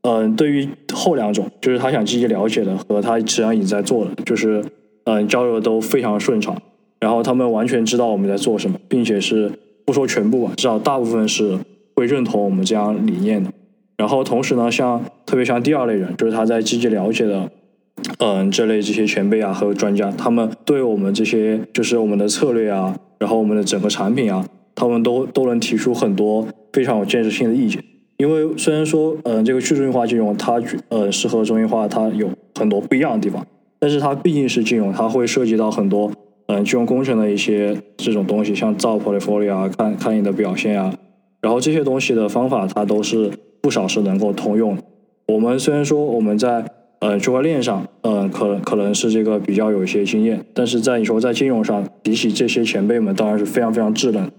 [0.00, 4.64] 嗯，对于后两种，就是他想积极了解的和他实际上已经在做的，就是
[5.04, 6.56] 嗯交流都非常顺畅，
[6.98, 9.52] 然后他们完全知道我们在做什么，并且是
[9.84, 11.56] 不说全部吧，至少大部分是
[12.02, 13.50] 会认同我们这样理念的。
[13.96, 17.48] 然后同时呢，像特别像第二类人，就是他在积极了解的。
[18.18, 27.84] 嗯，这类这些前辈啊和专家，他们对我们这些就是我们的策略啊，然后我们的整个产品啊，他们都都能提出很多非常有建设性的意见。
[28.16, 33.46] 因为虽然说，嗯，这个去中心化金融它呃适合中心化，它有很多不一样的地方，
[33.78, 36.10] 但是它毕竟是金融，它会涉及到很多
[36.46, 40.92] 嗯金融工程的一些这种东西，像造 portfolio 啊，看看你的表现啊，
[41.42, 44.82] 然后这些东西的方法，它都是不少是能够通用的。
[45.26, 46.64] 我们虽然说我们在
[47.00, 54.30] 呃，区块链上，嗯，可可能是这个比较有一些经验，但是在你说在金融上，比起这些前辈们，当然是非常非常稚嫩，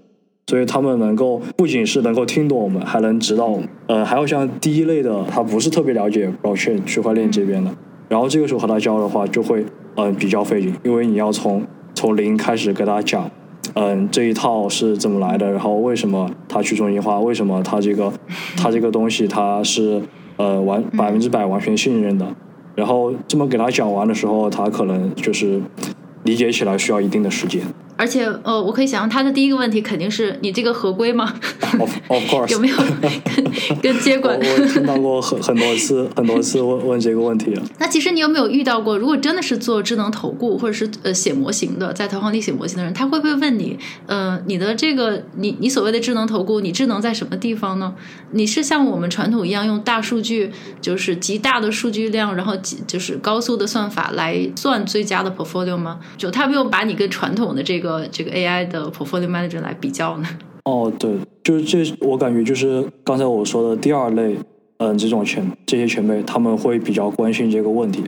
[0.48, 3.68] 所以他们能够不仅是能够听懂我们，还能指导我们。
[3.88, 7.70] 呃，还有像第一类的，他不是特别了解保全区块链这边的，
[8.08, 11.62] 然后这个时候和他教的话，就会嗯比较费劲，因为你要从
[11.94, 13.30] 从零开始给他讲，
[13.76, 18.12] 嗯，这一套是怎么来的，然后为什么它去中心化，为什么它这个
[18.58, 20.02] 它这个东西它是
[20.38, 22.28] 呃完百分之百完全信任的。
[22.76, 25.62] 然后这么给他讲完的时候，他可能就是
[26.24, 27.62] 理解起来需要一定的时间。
[27.96, 31.34] 而且，呃，我可以想象他的第一个问题肯定是你这个合规吗
[31.80, 34.38] ？Of of course，有没有 跟跟监管？
[34.38, 37.64] 我听到过很很多次，很多次问问这个问题了。
[37.80, 43.78] 那其实你有没有遇到过，如果真的是做智能投顾或者是呃写模型的，在投行里写模型的人，他会不会问你，
[44.08, 47.94] 呃，你的这个你你所谓的智能投顾，你智能在什么地方呢？
[48.32, 50.52] 你是像我们传统一样用大数据，
[50.82, 52.56] 就是极大的数据量，然后
[52.88, 56.00] 就是高速的算法来算最佳的 portfolio 吗？
[56.18, 57.93] 就他没有把你跟传统的这个。
[58.00, 60.28] 个这个 AI 的 Portfolio Manager 来比较呢？
[60.66, 61.12] 哦，对，
[61.44, 64.38] 就是这，我感觉就是刚才我说的第二类，
[64.78, 68.04] 嗯，这种前这些前辈他们会比较关心这个问题，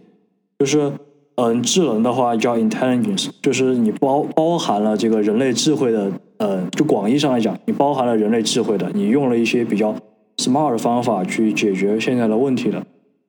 [0.59, 0.91] 就是
[1.35, 9.93] 嗯，智能的话叫 Intelligence，就是你包包含了这个人类智慧的，呃，就广义上来讲，你包含了人类智慧的，你用了一些比较
[10.37, 12.81] smart 的方法去解决现在的问题的，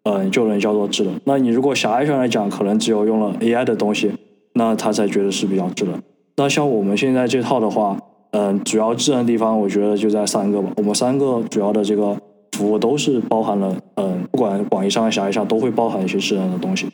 [0.05, 1.21] 嗯，就能叫做智能。
[1.25, 4.13] 那你如果狭义上来讲，可能只有用了 AI 的东西，
[4.53, 6.01] 那他才觉得是比较智能。
[6.37, 7.99] 那像我们现在这套的话，
[8.33, 10.71] 嗯，主要智能地方我觉得就在三个吧。
[10.77, 12.17] 我们三个主要的这个
[12.53, 16.87] 服务都是包含了，嗯，不管广义上还、狭义上都会包含一些智能的东西。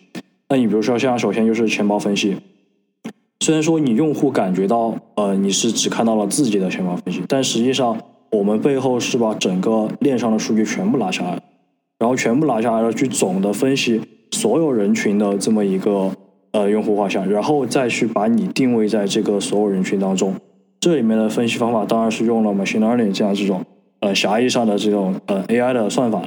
[0.48, 2.36] 那你比如说像首先就是钱包分析，
[3.40, 7.98] 虽然说你用户感觉到，呃，你是只看到了自己的钱包分析，但实际上
[8.30, 11.42] 我们背后是把整个链上的数据全部拿下来，
[11.98, 14.00] 然后全部拿下来了，去总的分析
[14.30, 16.12] 所有人群的这么一个
[16.52, 20.34] 呃用户画像，然后再去把你定位在这个所有人群当中。
[20.80, 23.64] 这里面的分析方法当然是用了 machine learning 这样这种
[24.00, 26.22] 呃狭义上的这种呃 AI 的算法。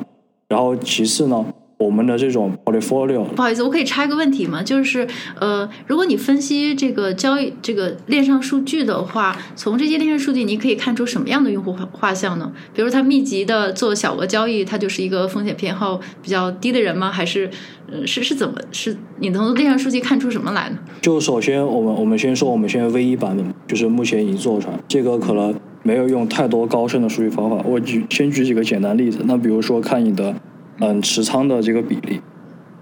[0.48, 1.46] 然后其次呢。
[1.86, 4.64] 我们的这种 portfolio，不好意思，我可以插一个问题吗？
[4.64, 5.08] 就是
[5.40, 12.52] 呃，如果你分析这个交易这个链上数据的话，从这些链上数据你可以看出什么样的用户画像呢？
[12.74, 17.12] 比如他密集的做小额交易，他就是一个风险偏好比较低的人吗？
[17.12, 17.50] 还是
[17.92, 18.98] 呃是是怎么是？
[19.20, 20.78] 你能从链上数据看出什么来呢？
[21.02, 27.64] 就首先我们我们先说我们现在 V 一版本，就是目前已经做出来，这个可能没有用太多高深的数据方法。
[27.64, 30.36] 我举先举几个简单例子，那比如说看你的。
[30.80, 32.20] 嗯，持仓的这个比例，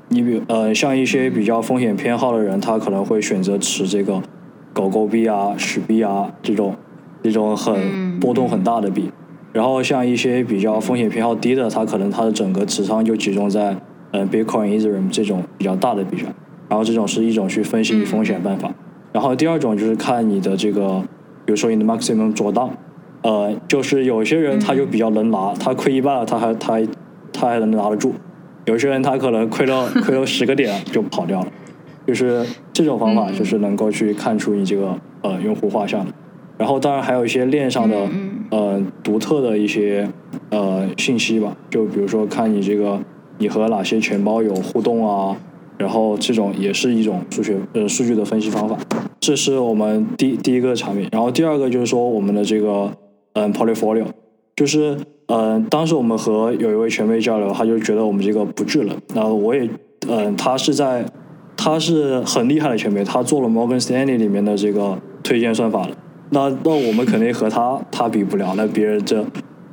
[0.10, 4.20] 你比呃，像一些比较风险偏好的人，他可能会选择持这个
[4.74, 6.76] 狗狗币啊、史币啊这种
[7.22, 9.12] 这种很波动很大的币。
[9.52, 13.78] 然后像一些比较风险偏好低的，他可能他的整个持仓就集中在
[14.10, 16.28] 嗯 Bitcoin、Ethereum 这种比较大的币上。
[16.68, 18.74] 然后这种是一种去分析风险办法。
[19.12, 21.04] 然后第二种就是看你的这个，
[21.46, 22.72] 比如说你的 maximum drawdown，
[23.22, 26.82] 呃，就是有些人他就比较能拿，他亏一半了，他还他。
[27.34, 28.14] 他还能拿得住，
[28.66, 31.52] 有些人他可能亏了 亏了十个点就跑掉了，
[32.08, 36.14] 就是这种方法就是能够去看出你这个呃用户画像的。
[36.58, 38.08] 然后当然还有一些链上的
[38.52, 40.08] 呃独特的一些
[40.50, 43.00] 呃信息吧，就比如说看你这个
[43.40, 45.36] 你和哪些钱包有互动啊，
[45.78, 48.78] 然后这种也是一种数学呃数据的分析方法。
[49.20, 52.92] 这是我们第第一个产品，然后第二个就是说我们的这个
[53.34, 54.06] 嗯 portfolio，
[54.56, 54.98] 就是。
[55.36, 58.96] 嗯，当时我们和有一位前辈交流，他就觉得我们这个不智能。
[59.16, 59.68] 然后我也，
[60.08, 61.04] 嗯，他是在，
[61.58, 65.90] 他是很厉害的前辈，他做了 Morgan Stanley 里面的这个推荐算法的。
[66.30, 69.26] 那那我们肯定和他他比不了，那别人这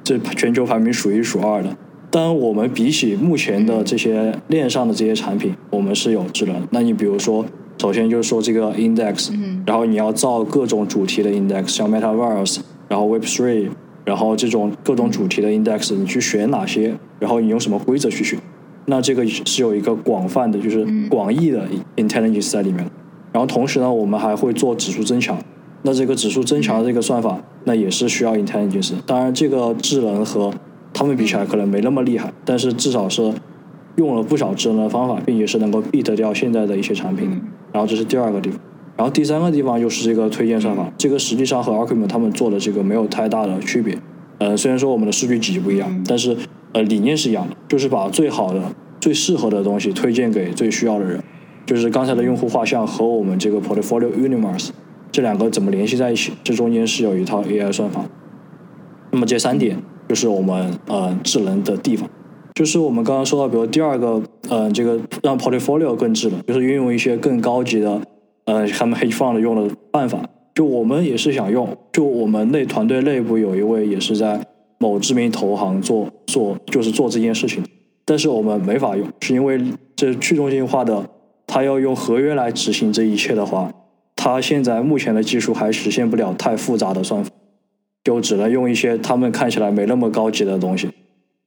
[0.02, 1.76] 这全球排名数一数二的。
[2.10, 6.56] 但我们比起目前的这些链上的这些产品，我们是有智能。
[6.70, 7.44] 那你比如说，
[7.76, 9.30] 首先就是说这个 index，
[9.66, 13.68] 然后你要造各种主题的 index，像 Metaverse，然后 Web Three。
[14.10, 16.92] 然后这种各种主题的 index，你去选哪些？
[17.20, 18.36] 然后你用什么规则去选？
[18.86, 22.84] 那这个是有一个广泛的，就是广义的 intelligence 在里面。
[23.30, 25.38] 然后同时呢，我们还会做指数增强。
[25.82, 28.94] 那这个指数增强的这个算法，那也是需要 intelligence。
[29.06, 30.52] 当然，这个智能和
[30.92, 33.32] 他们比起来可能没那么厉害，但是至少是
[33.94, 37.30] 用了不少智能的方法，并且是能够 beat 掉现在的一些产品。
[37.70, 38.58] 然后这是第二个地方。
[39.00, 43.96] 然后第三个地方就是这个推荐算法，这个实际上和 a r c h i m 他们做的这个没有太大的区别。
[44.36, 46.36] 呃，虽然说我们的数据集不一样，但是
[46.72, 48.60] 呃理念是一样的，就是把最好的、
[49.00, 51.18] 最适合的东西推荐给最需要的人。
[51.64, 54.68] 就是刚才的用户画像和我们这个 Portfolio Universe
[55.10, 56.32] 这两个怎么联系在一起？
[56.44, 58.04] 这中间是有一套 AI 算法。
[59.12, 59.78] 那么这三点
[60.10, 62.06] 就是我们呃智能的地方。
[62.54, 67.98] 就是我们刚刚说到，比如第二个，嗯，这个让 Portfolio 更智能，就是运用一些更高级的。
[68.50, 71.68] 呃，他们 hedge fund 用的办法，就我们也是想用。
[71.92, 74.44] 就我们内团队内部有一位也是在
[74.78, 77.62] 某知名投行做做，就是做这件事情。
[78.04, 79.60] 但是我们没法用，是因为
[79.94, 81.08] 这去中心化的，
[81.46, 83.72] 他要用合约来执行这一切的话，
[84.16, 87.30] 他现在目前的技术还实现不了太复杂的算法，
[88.02, 90.88] 就只能用一些他们看起来没那么高级的东西。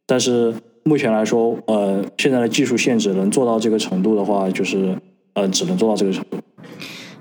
[0.07, 0.53] 但是
[0.85, 4.95] 目前来说，呃，现在的技术限制能做到这个程度的话，就是
[5.33, 6.37] 呃，只能做到这个程度。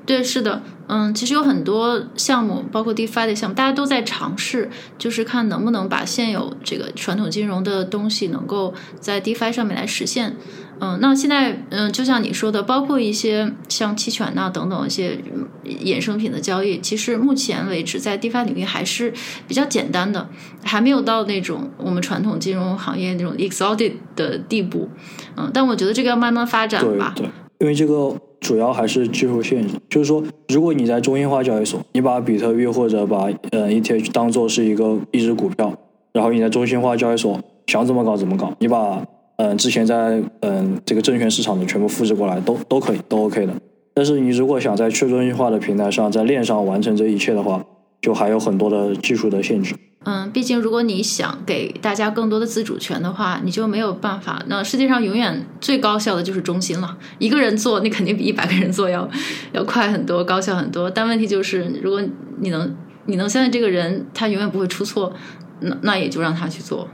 [0.04, 10.36] 对，是的，嗯，其实有很多项目，包括 DeFi 的项目，大家都在尝试，就是看能不能把现有这个传统金融的东西，能够在 DeFi 上面来实现。
[10.80, 15.16] 嗯，那现在，嗯，就像你说的，包括一些像期权呐等等一些
[15.64, 19.14] 衍生品的交易，其实目前为止在 DeFi 领域还是
[19.46, 20.28] 比较简单的，
[20.64, 24.88] 还没有到那种我们传统金融行业那种 exotic 的地步。
[25.36, 27.12] 嗯，但我觉得这个要慢慢发展吧。
[27.14, 27.26] 对，
[27.60, 28.20] 因为这个。
[28.42, 35.72] 主要还是技术限制，就是说，如果你在中心化交易所，你把比特币或者把呃 ETH 当做是一个一只股票，
[36.12, 39.02] 然后你在中心化交易所想怎么搞怎么搞，你把
[39.36, 43.54] 嗯之前在嗯这个证券市场的全部复制过来都都可以，都 OK 的。
[43.94, 47.64] 但是你如果想在去中心化的平台上，在链上完成这一切的话，
[48.00, 49.76] 就还有很多的技术的限制。
[50.04, 54.42] 嗯，毕竟如果你想给大家更多的自主权的话，你就没有办法。
[54.48, 59.08] 那世界上永远最高效的就是中心了，一个人做，你肯定比一百个人做要
[59.52, 60.90] 要快很多，高效很多。
[60.90, 62.02] 但问题就是，如果
[62.40, 62.74] 你能
[63.06, 65.12] 你能相信这个人，他永远不会出错，
[65.60, 66.88] 那那也就让他去做。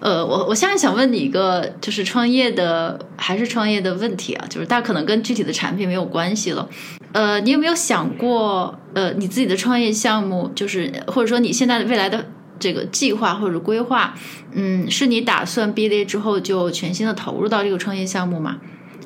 [0.00, 6.68] 呃，我我现在想问你一个，就是创业的还是创业的问题啊，就是大家可能跟具体的产品没有关系了。
[7.12, 12.26] 呃，你有没有想过，呃，你自己的创业项目，就是或者说你现在的未来的。
[12.62, 14.14] 这个计划或者规划？
[14.52, 18.58] 嗯，是你打算毕业之后就全心的投入到这个创业项目吗？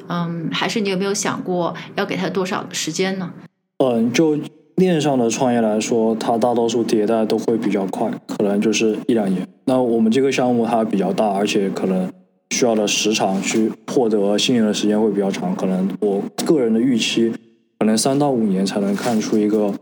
[0.08, 3.32] 嗯，还是你有没有想过要给他多少的时间呢？
[3.78, 4.38] 嗯，就
[4.76, 9.48] 链上的创业来说，它大多数迭代都会比较快，可能就是一两年。
[9.64, 12.12] 那我们这个项目它比较大，而且可能
[12.50, 15.56] 需要的时长去获得信任的时间会比较长。
[15.56, 17.32] 可能我个人的预期，
[17.78, 19.72] 可能三到五年才能看出一个，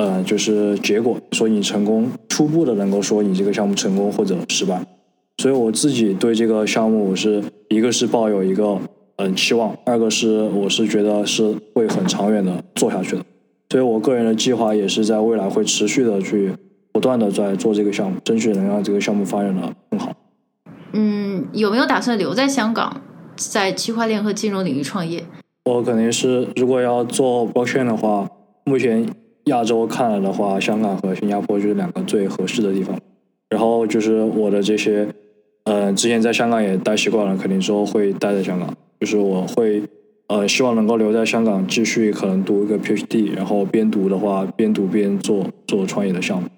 [0.00, 4.82] 呃，就是结果，说你成功，初步的能够说你这个项目成功或者失败。
[5.36, 8.80] 所以我自己对这个项目，我是一个是抱有一个。
[9.22, 9.76] 嗯，期望。
[9.84, 13.22] 二个是，我是觉得是会很长远的做下去的，
[13.68, 16.54] 所以我个人的计划也是在未来会持续的去
[16.90, 20.10] 不断的在做这个项目，争取能让这个项目发展的更好。
[20.94, 23.02] 嗯，有没有打算留在香港，
[23.36, 25.22] 在区块链和金融领域创业？
[25.66, 28.26] 我肯定是，如果要做 blockchain 的话，
[28.64, 29.06] 目前
[29.50, 32.98] 亚洲看来的话，香港和新加坡就是两个最合适的地方。
[33.48, 35.08] 然后就是我的这些，
[35.64, 38.72] 呃，之前在香港也待习惯了，肯定说会待在香港。
[39.00, 39.82] 就是我会，
[40.28, 46.48] 呃，希望能够留在香港继续可能读一个 PhD，然后边读的话边读边做做创业的项目。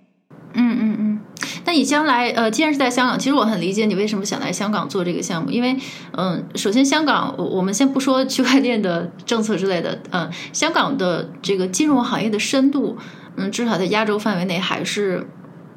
[1.72, 5.76] 你将来呃，既然是在香港，其实我很理解你为什么想来香港做这个项目，因为
[6.16, 12.96] 嗯，首先香港，我们先不说区块链的政策之类的，嗯，香港的这个金融行业的深度，
[13.36, 15.26] 嗯，至少在亚洲范围内还是。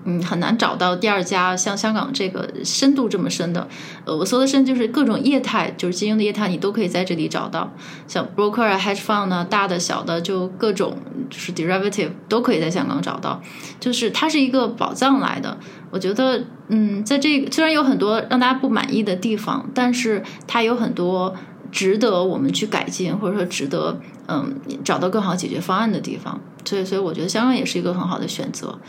[0.05, 3.67] 嗯，很难找到第二家像香港这个深度这么深的。
[4.05, 7.71] 呃，我说的深就是各种业态，就是金融的业态，你都可以在这里找到。
[8.07, 10.97] 像 broker 啊、hedge fund 呢，大的小的，就各种
[11.29, 13.41] 就是 derivative 都可以在香港找到。
[13.79, 15.57] 就是它是一个宝藏来的。
[15.89, 21.33] 我觉得，嗯，在这个虽然有很多让大家不满意的地方，但是它有很多
[21.75, 26.39] 值得我们去改进，或者说值得嗯找到更好解决方案的地方。
[26.63, 28.79] 所以，所以我觉得香港也是一个很好的选择。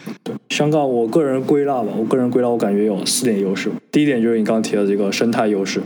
[0.51, 3.68] 香港，我个人归纳吧，我个人归纳，我感觉有四点优势。
[3.91, 5.82] 第一点就是你刚刚提的这个生态优势，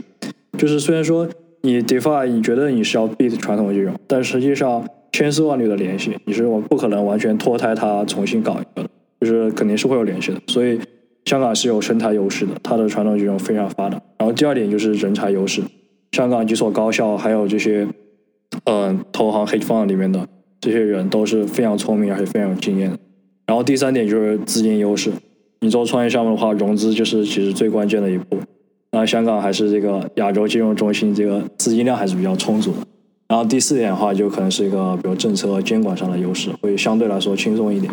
[0.59, 1.27] 就是虽然说
[1.61, 8.89] 你 DeFi 你觉得你是要 beat 传统金融，但实际上千丝万缕的联系，你是我不可能完全脱胎它重新搞一个的，
[9.21, 10.39] 就是肯定是会有联系的。
[10.47, 10.79] 所以
[11.25, 13.99] 香港是有生态优势的，它的传统金融非常发达。
[14.19, 15.61] 然后第二点就是人才优势，
[16.11, 17.87] 香港几所高校还有这些，
[18.65, 20.27] 嗯，投行 hedge fund 里面的。
[20.59, 22.97] 这些人都是非常聪明而且非常有经验的。
[23.47, 25.11] 然后第三点就是资金优势，
[25.61, 28.37] 你做创业项目的话，融资就是其实最关键的一步。
[28.91, 32.77] 那香港还是这个亚洲金融中心，这个资金量还是比较充足的。
[33.27, 37.91] 然后第四点的话，就可能是一个比如政策监管上的优势，会相对来说轻松一点。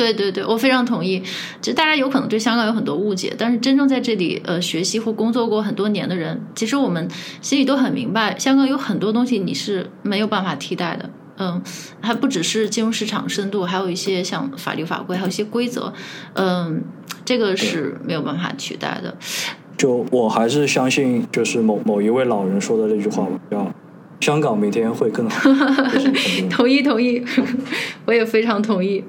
[0.00, 1.22] 对对对，我非常同意。
[1.60, 7.06] 其实大家有可能对香港有很多误解，但是真正在这里呃学习或工作过很多年的人，其实我们
[7.42, 11.10] 心里都很明白，香港有很多东西你是没有办法替代的。
[11.36, 11.62] 嗯，
[12.00, 15.92] 还不只是金融市场深度，还有一些像法律法规，还有一些规则，
[16.32, 16.82] 嗯，
[17.26, 19.14] 这个是没有办法取代的。
[19.76, 23.70] 就我还是相信，就是某某一位老人说的那句话吧，叫
[24.20, 25.50] “香港明天会更好”。
[26.50, 27.22] 同意，同意，
[28.06, 29.02] 我也非常同意。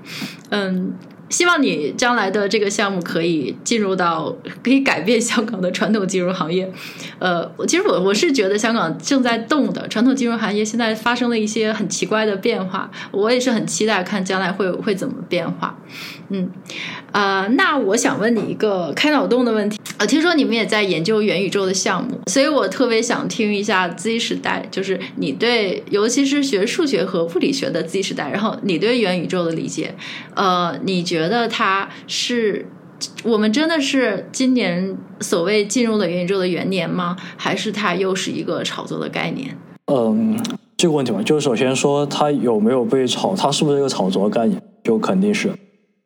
[0.49, 0.93] 嗯。
[1.30, 6.70] 希望你将来的这个项目可以进入到可以改变香港的传统金融行业。
[7.20, 15.78] 呃，其实我我是觉得香港正在动的传统金融行业现在发生了一些很奇怪的变化，我也是很期待看将来会会怎么变化。
[16.34, 16.50] 嗯，
[17.12, 19.78] 啊，那我想问你一个开脑洞的问题。
[19.98, 29.94] 呃，听说你们也在研究元宇宙的项目，所以我特别想听一下 Z 时代，就是你对，尤其是学数学和物理学的 Z 时代，然后你对元宇宙的理解。
[30.34, 32.66] 呃，你觉得它是
[33.24, 37.18] 我们真的是今年所谓进入了元宇宙的元年吗？
[37.36, 39.58] 还是它又是一个炒作的概念？
[39.88, 40.42] 嗯，
[40.78, 44.62] 这个问题嘛，就是首先说它有没有被炒，它是不是一个炒作概念？
[44.84, 45.52] 就肯定是。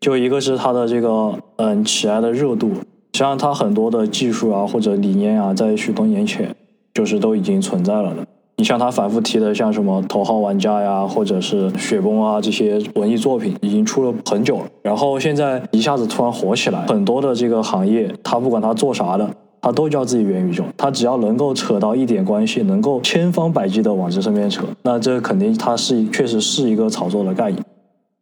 [0.06, 2.70] 就一个是它的这个嗯起来的热度。
[2.70, 2.76] 实
[3.14, 6.56] 际上，它很多的技术啊或者理念啊，在许多年前
[6.94, 8.18] 就是都已经存在了的。
[8.58, 14.66] 你像他反复提的，像什么头号玩家呀，或者是雪崩啊这些文艺作品，已经出了很久了。
[14.84, 19.28] 然后现在一下子突然火起来，很多的这个行业，他不管他做啥的，
[19.60, 20.64] 他都叫自己元宇宙。
[20.78, 27.66] 他只要能够扯到一点关系，能够千方百计的往这上面扯，那这肯定它是确实是一个炒作的概念。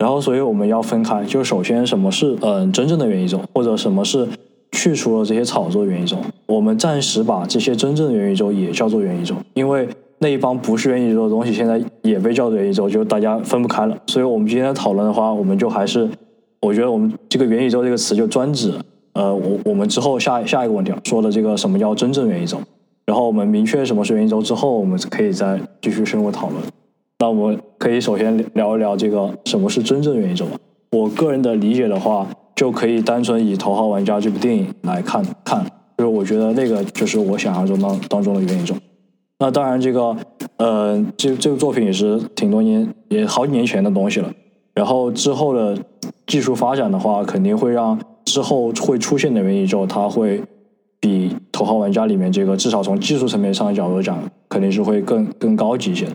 [0.03, 4.27] 然后，所以我们要分开，就是首先什么是嗯真正的元宇宙，或者什么是。
[4.75, 9.87] 去除了这些炒作元宇宙，我们暂时把这些真正的元宇宙也叫做元宇宙，因为
[10.17, 13.95] 那一帮不是元宇宙的东西现在也被叫做元宇宙，就大家分不开了。
[14.07, 16.09] 所以，我们今天讨论的话，我们就还是，
[16.59, 18.73] 我觉得我们这个元宇宙这个词就专指，
[19.13, 22.57] 呃，我我们之后下下一个问题说的这个什么叫真正元宇宙，
[23.05, 26.59] 然后我们明确什么是元宇宙之后，我们可以再继续深入讨论。
[27.19, 30.47] 那我们可以首先聊一聊这个什么是真正元宇宙。
[30.91, 32.25] 我个人的理解的话。
[32.55, 35.65] 就可以单纯以《头号玩家》这部电影来看看，
[35.97, 38.75] 就是我觉得那个就是我想象中当当中的元宇宙。
[39.39, 40.15] 那当然，这个
[40.57, 44.31] 呃，这这部作品也是挺多年，也好几年前的东西了。
[44.75, 45.75] 然后之后的
[46.27, 50.43] 技术发展的话，肯定会让之后会出现的元宇宙，它会
[50.99, 56.05] 比《头号玩家》里面这个至少从技术层面上的角度讲，肯定是会更更高级一些。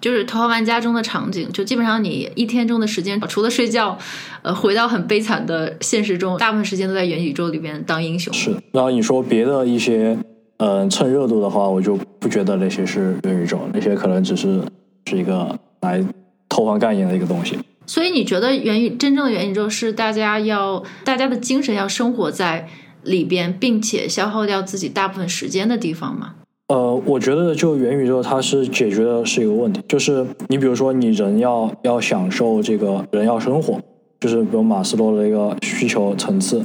[0.00, 3.98] 就是《头号玩家》中的场景，就基本上你一天中的时间，除了睡觉，
[4.42, 8.32] 呃，回到很悲惨的现实中，大部分时间都在元宇宙里边当英雄。
[8.32, 8.54] 是。
[8.72, 10.16] 然后你说别的一些，
[10.58, 14.62] 嗯，蹭热度的话，我就不觉得那些是元宇宙，那些可能只是
[15.10, 16.00] 是一个来
[16.48, 17.58] 偷换概念的一个东西。
[17.86, 22.68] 所以你觉得元宇真正的元宇宙是大家要大家的精神要生活在
[23.06, 26.34] 里边，并且消耗掉自己大部分时间的地方吗？
[26.68, 33.80] 呃，我觉得就元宇宙它是解决的是一个问题，就是你比如说你人要要享受这个人要生活，
[34.18, 36.62] 就是比如马斯洛的一个需求层次，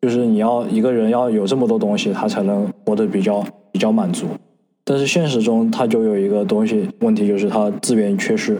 [0.00, 4.26] 就是你要一个人要有这么多东西，他才能活得比较比较满足。
[4.84, 8.56] 但是现实中他就有一个东西问题，就是他资源缺失。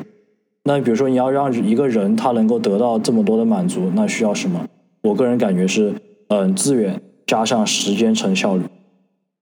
[0.65, 4.65] 那比如说，你要让一个人他能够得到这么多的满足，那需要什么？
[5.03, 5.95] 我个人感觉是，
[6.29, 7.01] 嗯，资源
[7.31, 8.65] 加上时间乘效率，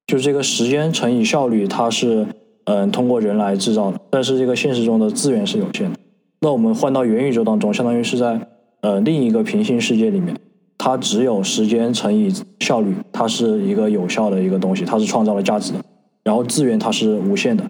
[0.06, 2.26] 就是这个时间乘以效率，它是
[2.64, 5.98] 嗯通过人来制造的，但是这个现实中的资源是有限的。
[6.42, 8.38] 那我们换到元宇宙当中，相当于是在
[8.82, 10.36] 呃另一个平行世界里面，
[10.76, 12.30] 它只有时间乘以
[12.60, 15.78] 效率，它是一个有效的一个东西，它是创造了价值的，
[16.24, 17.64] 然后资源它是无限的。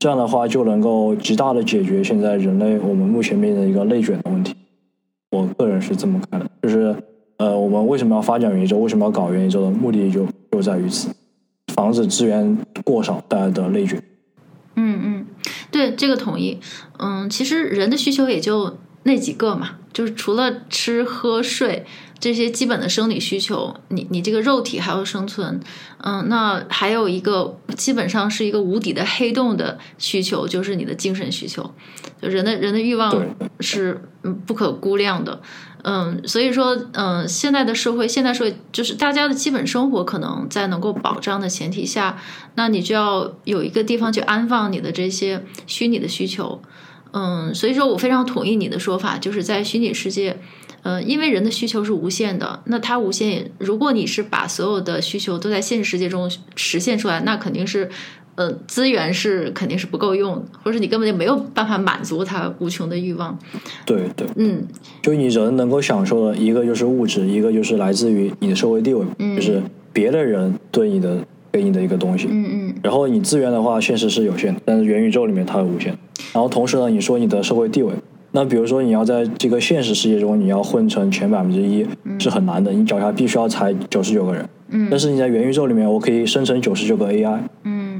[0.00, 4.52] 这样的话就能够极大的解决现在人类我们目前面临的一个内卷的问题。
[5.30, 6.92] 我个人是这么看的，就是
[7.40, 8.76] 呃，我们为什么要发展元宇宙？
[8.76, 11.08] 为什么要搞元宇宙的目的就就在于此，
[11.72, 13.98] 防止资源过少带来的内卷。
[14.76, 15.26] 嗯嗯，
[15.70, 16.60] 对，这个同意。
[16.98, 21.86] 嗯，其实人的需求也就那几个嘛，就是除了吃喝睡。
[22.18, 25.58] 这些基本的生理需求，你你这个肉体还要生存，
[26.02, 31.62] 嗯，那还有一个基本上是一个无底的黑洞的需求，就是你的精神需求。
[32.20, 33.10] 就人的人的欲望
[33.60, 33.98] 是
[34.44, 35.40] 不可估量的，
[35.82, 42.18] 嗯，所以说，嗯，现在的社会，现代社会就是大家的基本生活可能在能够保障的前提下，
[42.54, 46.60] 那你就要有一个地方去安放你的这些虚拟的需求，
[47.12, 50.38] 嗯，所以说我非常同意你的说法，就是在虚拟世界。
[50.82, 57.90] 呃，因为人的需求是无限的，那它无限，如果你是把所有的需求都在现实世界中实现出来，那肯定是，
[58.40, 63.38] 呃，资源是肯定是不够用，或者你根本就没有办法满足他无穷的欲望。
[63.84, 64.62] 对对，嗯，
[65.02, 69.04] 就你人能够享受的一个就是物质，一个就是来自于你的社会地位，
[69.36, 69.62] 就是
[69.92, 71.18] 别的人对你的
[71.52, 72.28] 给你的一个东西。
[72.30, 72.74] 嗯嗯。
[72.82, 75.94] 然后你资源的话，现实是有限的，但是元宇宙里面它是无限。
[76.32, 77.92] 然后同时呢，你说你的社会地位。
[78.32, 81.84] 那比如说，你要在这个现实世界中，你要混成前百分之一
[82.20, 84.48] 是很难的，你脚下必须要踩九十九个人。
[84.68, 84.86] 嗯。
[84.88, 87.40] 但是你在元宇宙里面，我可以生成九十九个 AI。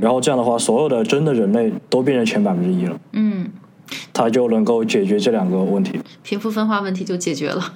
[0.01, 0.03] 嗯。
[0.03, 2.99] 然后这样的话，所有的真的人类都变成前百分之一了。
[3.13, 3.49] 嗯。
[4.13, 5.99] 它就能够解决这两个问题。
[6.23, 7.73] 贫富分化问题就解决了。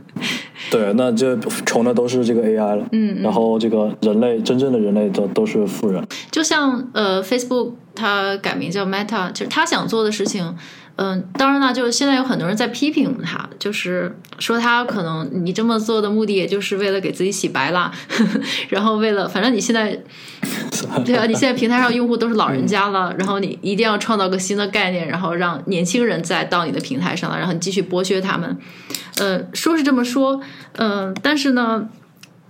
[0.70, 2.86] 对，那这穷的都是这个 AI 了。
[2.92, 3.20] 嗯。
[3.22, 6.02] 然后这个人类真正的人类都都是富人。
[6.30, 10.56] 就像呃，Facebook 它改名叫 Meta，就是他想做的事情。
[11.02, 17.90] 嗯，当然了，就是现在有很多人在批评他，就是说他可能你这么做的目的，也就是为了给自己洗白了，
[18.68, 19.98] 然后为了反正你现在，
[21.02, 28.58] 对啊，你现在平台上用户都是老人家了，然后你一定要创造个新的概念，然后让年轻人再到你的平台上了，然后你继续剥削他们。
[29.16, 30.38] 呃，说是这么说，
[30.76, 31.88] 嗯，但是呢。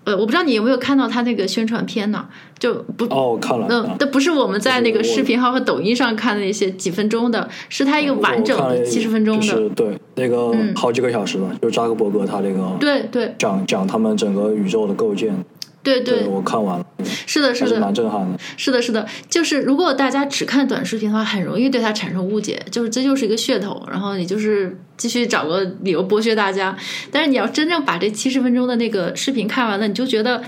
[0.05, 2.27] 呃，我不知道你有没有看到他那个宣传片呢？
[2.59, 3.67] 就不哦，看了。
[3.69, 9.69] 嗯，那不是我们在那个视频号和抖音上看的那些几分钟的，是他一个完整的七十分钟的。
[9.71, 12.77] 对，那个好几个小时的，就是扎克伯格他那个。
[12.81, 13.35] 对对。
[13.39, 15.35] 讲讲他们整个宇宙的构建。
[15.83, 16.87] 对对，我看完了。
[17.27, 18.39] 是的，是的，蛮震撼的。
[18.57, 26.77] 是的，是的，就是如果大家只看短视频的话，很容易对它产生误解，就是这就是一个噱头，然后你就是继续找个理由剥削大家。
[27.11, 30.43] 但是你要真正把这七十分钟的那个视频看完了，你就觉得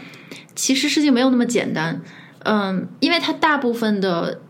[0.54, 2.00] 其实事情没有那么简单。
[2.44, 4.40] 嗯，因为它大部分的，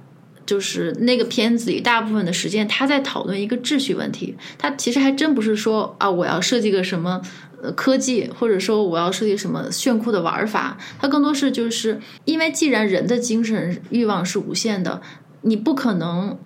[0.53, 4.37] 就是那个片子里大部分的时间，他在讨论一个秩序问题。
[4.59, 7.23] 他其实还真不是说啊，我要设计个什么。
[7.63, 15.01] 呃，科技或者说我要设计什么炫酷的玩法，它更多是就是因为既然人的精神欲望是无限的，
[15.43, 16.37] 你不可能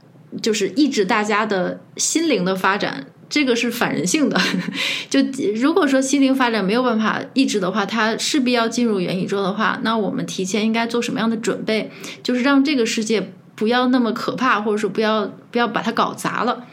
[0.42, 4.38] 就是抑制大家的心灵的发展，这个是反人性的。
[5.08, 5.20] 就
[5.54, 11.90] 如果说心灵发展没有办法抑制的话，它势必要进入元宇宙的话，那我们提前应该做什么样的准备？
[12.22, 16.64] 就是让这个世界不要那么可怕，或者说不要不要把它搞砸了。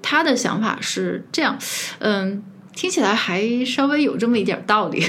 [0.00, 1.58] 他的想法是这样，
[1.98, 2.42] 嗯。
[2.72, 5.02] 听起来还稍微有这么一点道理。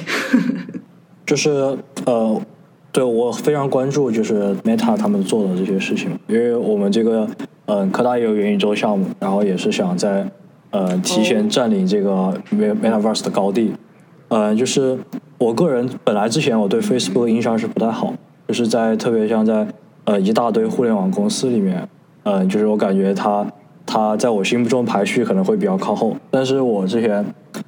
[1.26, 2.42] 就是呃，
[2.92, 7.26] 对我非常关注，就是 Meta 他们做的这些事情，因为我们这个
[7.68, 10.30] 嗯科大也有元宇宙项目，然后也是想在
[10.72, 13.72] 呃提前占领这个 Metaverse 的高地。
[14.30, 14.98] 嗯，就是
[15.38, 18.14] 我个人本来之前我对 Facebook 印象是不太好，
[18.48, 19.66] 就是在特别像在
[20.06, 21.88] 呃一大堆互联网公司里面，
[22.24, 23.46] 嗯，就是我感觉它
[23.86, 26.16] 它在我心目中排序可能会比较靠后。
[26.30, 27.26] 但是我之前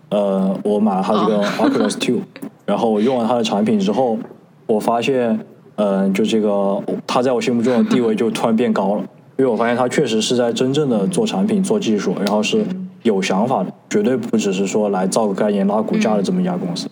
[0.10, 2.22] 呃我买了它这个 Oculus Two。
[2.66, 4.18] 然后我用了它的产品之后，
[4.68, 5.38] 我发现，
[5.76, 9.02] 嗯，就这个，它在我心目中的地位就突然变高了，
[9.36, 12.66] 因为我发现它确实是在真正的做产品、做技术，然后是
[13.02, 16.88] 有想法的，绝对不只是说来造个概念、拉股价的这么一家公司，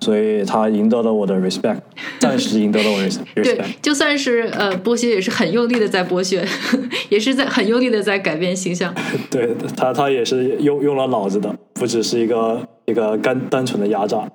[0.00, 1.78] 所以他赢得了我的 respect，
[2.20, 3.42] 暂时赢得了我 respect。
[3.42, 6.46] 对，就算是呃剥削，也是很用力的在剥削，
[7.08, 8.94] 也是在很用力的在改变形象。
[9.30, 14.28] 对他，他也是用用了脑子的，不只是一个一个单单纯的压榨。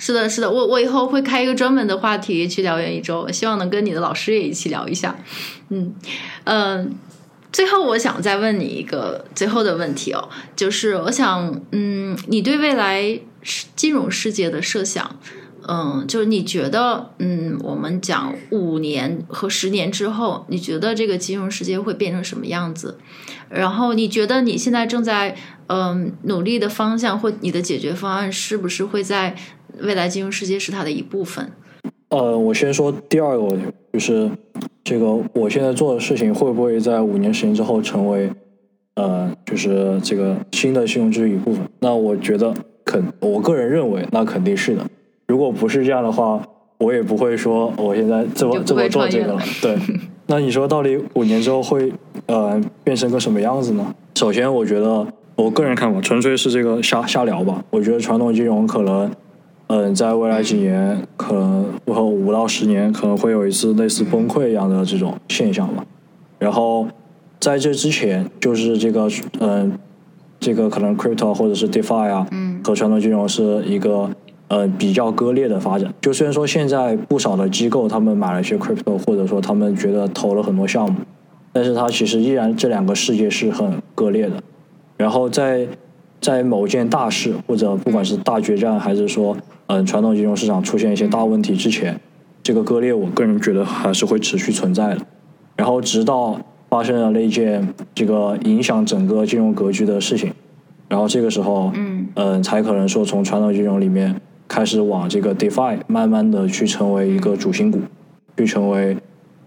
[0.00, 5.16] 是的，是的，我我以后会开一个专门的话题去聊元宇宙，希望能跟你的老师也一起聊一下。
[5.70, 5.94] 嗯
[6.44, 6.92] 嗯，
[7.52, 13.20] 最后我想再问你一个最后的问题哦，就是我想，嗯，你对未来
[13.74, 15.16] 金融世界的设想，
[15.66, 22.98] 嗯，就是你觉得，嗯，我们讲五年和十年之后，你觉得这个金融世界会变成什么样子？
[23.48, 25.36] 然后你觉得你现在正在
[25.68, 29.34] 嗯努力的方向或你的解决方案是不是会在？
[29.80, 31.52] 未来金融世界是它的一部分。
[32.08, 34.28] 呃，我先说第二个问题，就是
[34.82, 38.32] 这个我现在做的事情会不会在五年、十年之后成为
[38.94, 41.68] 呃，就是这个新的信用制一部分？
[41.78, 42.52] 那我觉得
[42.88, 44.82] 肯，我个人认为那肯定是的。
[45.26, 46.40] 如果不是这样的话，
[46.78, 49.42] 我也不会说我现在这么这么做这个了。
[49.60, 49.76] 对，
[50.26, 51.92] 那你说到底五年之后会
[52.26, 53.94] 呃变成个什么样子呢？
[54.14, 57.62] 首先，我觉得我个人看法纯粹是这个瞎瞎聊吧。
[57.70, 59.10] 我觉得传统金融可能。
[59.70, 65.84] 嗯，在未来几年，可能和五到十年，可能会有一次类似崩溃一样的这种现象吧。
[66.38, 66.88] 然后
[67.38, 69.06] 在这之前，就是这个
[69.40, 69.78] 嗯，
[70.40, 72.26] 这个可能 crypto 或者是 defi 啊，
[72.62, 74.10] 和传统金融是一个
[74.48, 75.92] 呃比较割裂的发展。
[76.00, 81.00] 就虽然说现在不少的机构他们买了一些 crypto，或者说他们觉得投了很多项目，
[81.52, 84.42] 但是它其实依然这两个世界是很割裂的。
[84.96, 85.66] 然后在
[86.20, 89.36] 在某件大事或者不管是大决战，还是说
[89.68, 92.00] 嗯，传统金融市场出现一些大问题之前，
[92.42, 95.00] 这个割裂，我个人觉得还是会持续存在的。
[95.56, 100.32] 然后直到发生了那件这个影响整个金融格局的事情，
[100.88, 107.80] 然后这个时候，嗯，嗯，才可能说从传统金融里面开始往这个 DeFi 慢慢的去成为一个主心骨，
[108.36, 108.96] 去成为，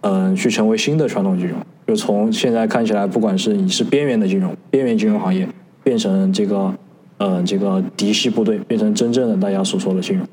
[0.02, 1.58] 嗯，去成为新的传统金融。
[1.88, 5.48] 就从现在看起来，不管是你是边缘的金融，边缘金融行业，
[5.84, 6.74] 变成这个。
[7.18, 10.28] 呃，这个嫡系部队变成真正的大家所说的金融。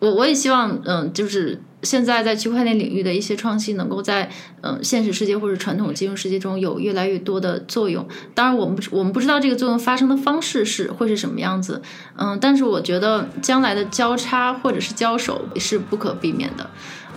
[0.00, 4.30] 我我也希望，嗯，就是现在在区块链领域的一些创新，能够在
[4.62, 8.06] 嗯现实世界或者传统金融世界中有越来越多的作用。
[8.34, 11.80] 当然，我们不我们不知道这个作用发生的方式是会是什么样子，
[12.16, 16.68] 嗯，但是我觉得将来的交叉或者是交手是不可避免的。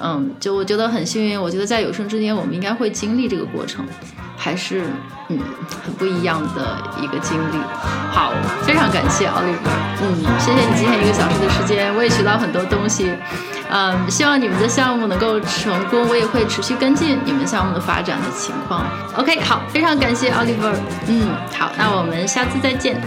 [0.01, 3.85] 嗯，就我觉得很幸运，我觉得在有生之年，我们应该会经历这个过程，
[4.37, 4.83] 还是
[5.29, 5.39] 嗯
[5.83, 7.57] 很不一样的一个经历。
[8.11, 8.33] 好，
[8.63, 9.69] 非常感谢奥利弗，
[10.01, 13.13] 嗯，谢谢你今天一个小时的时间，我也学到很多东西。
[13.75, 18.85] 嗯，希望你们的项目能够成功，我也会持续跟进你们项目的发展的情况。
[19.17, 20.67] OK，好，非常感谢奥利弗，
[21.07, 23.01] 嗯，好，那我们下次再见。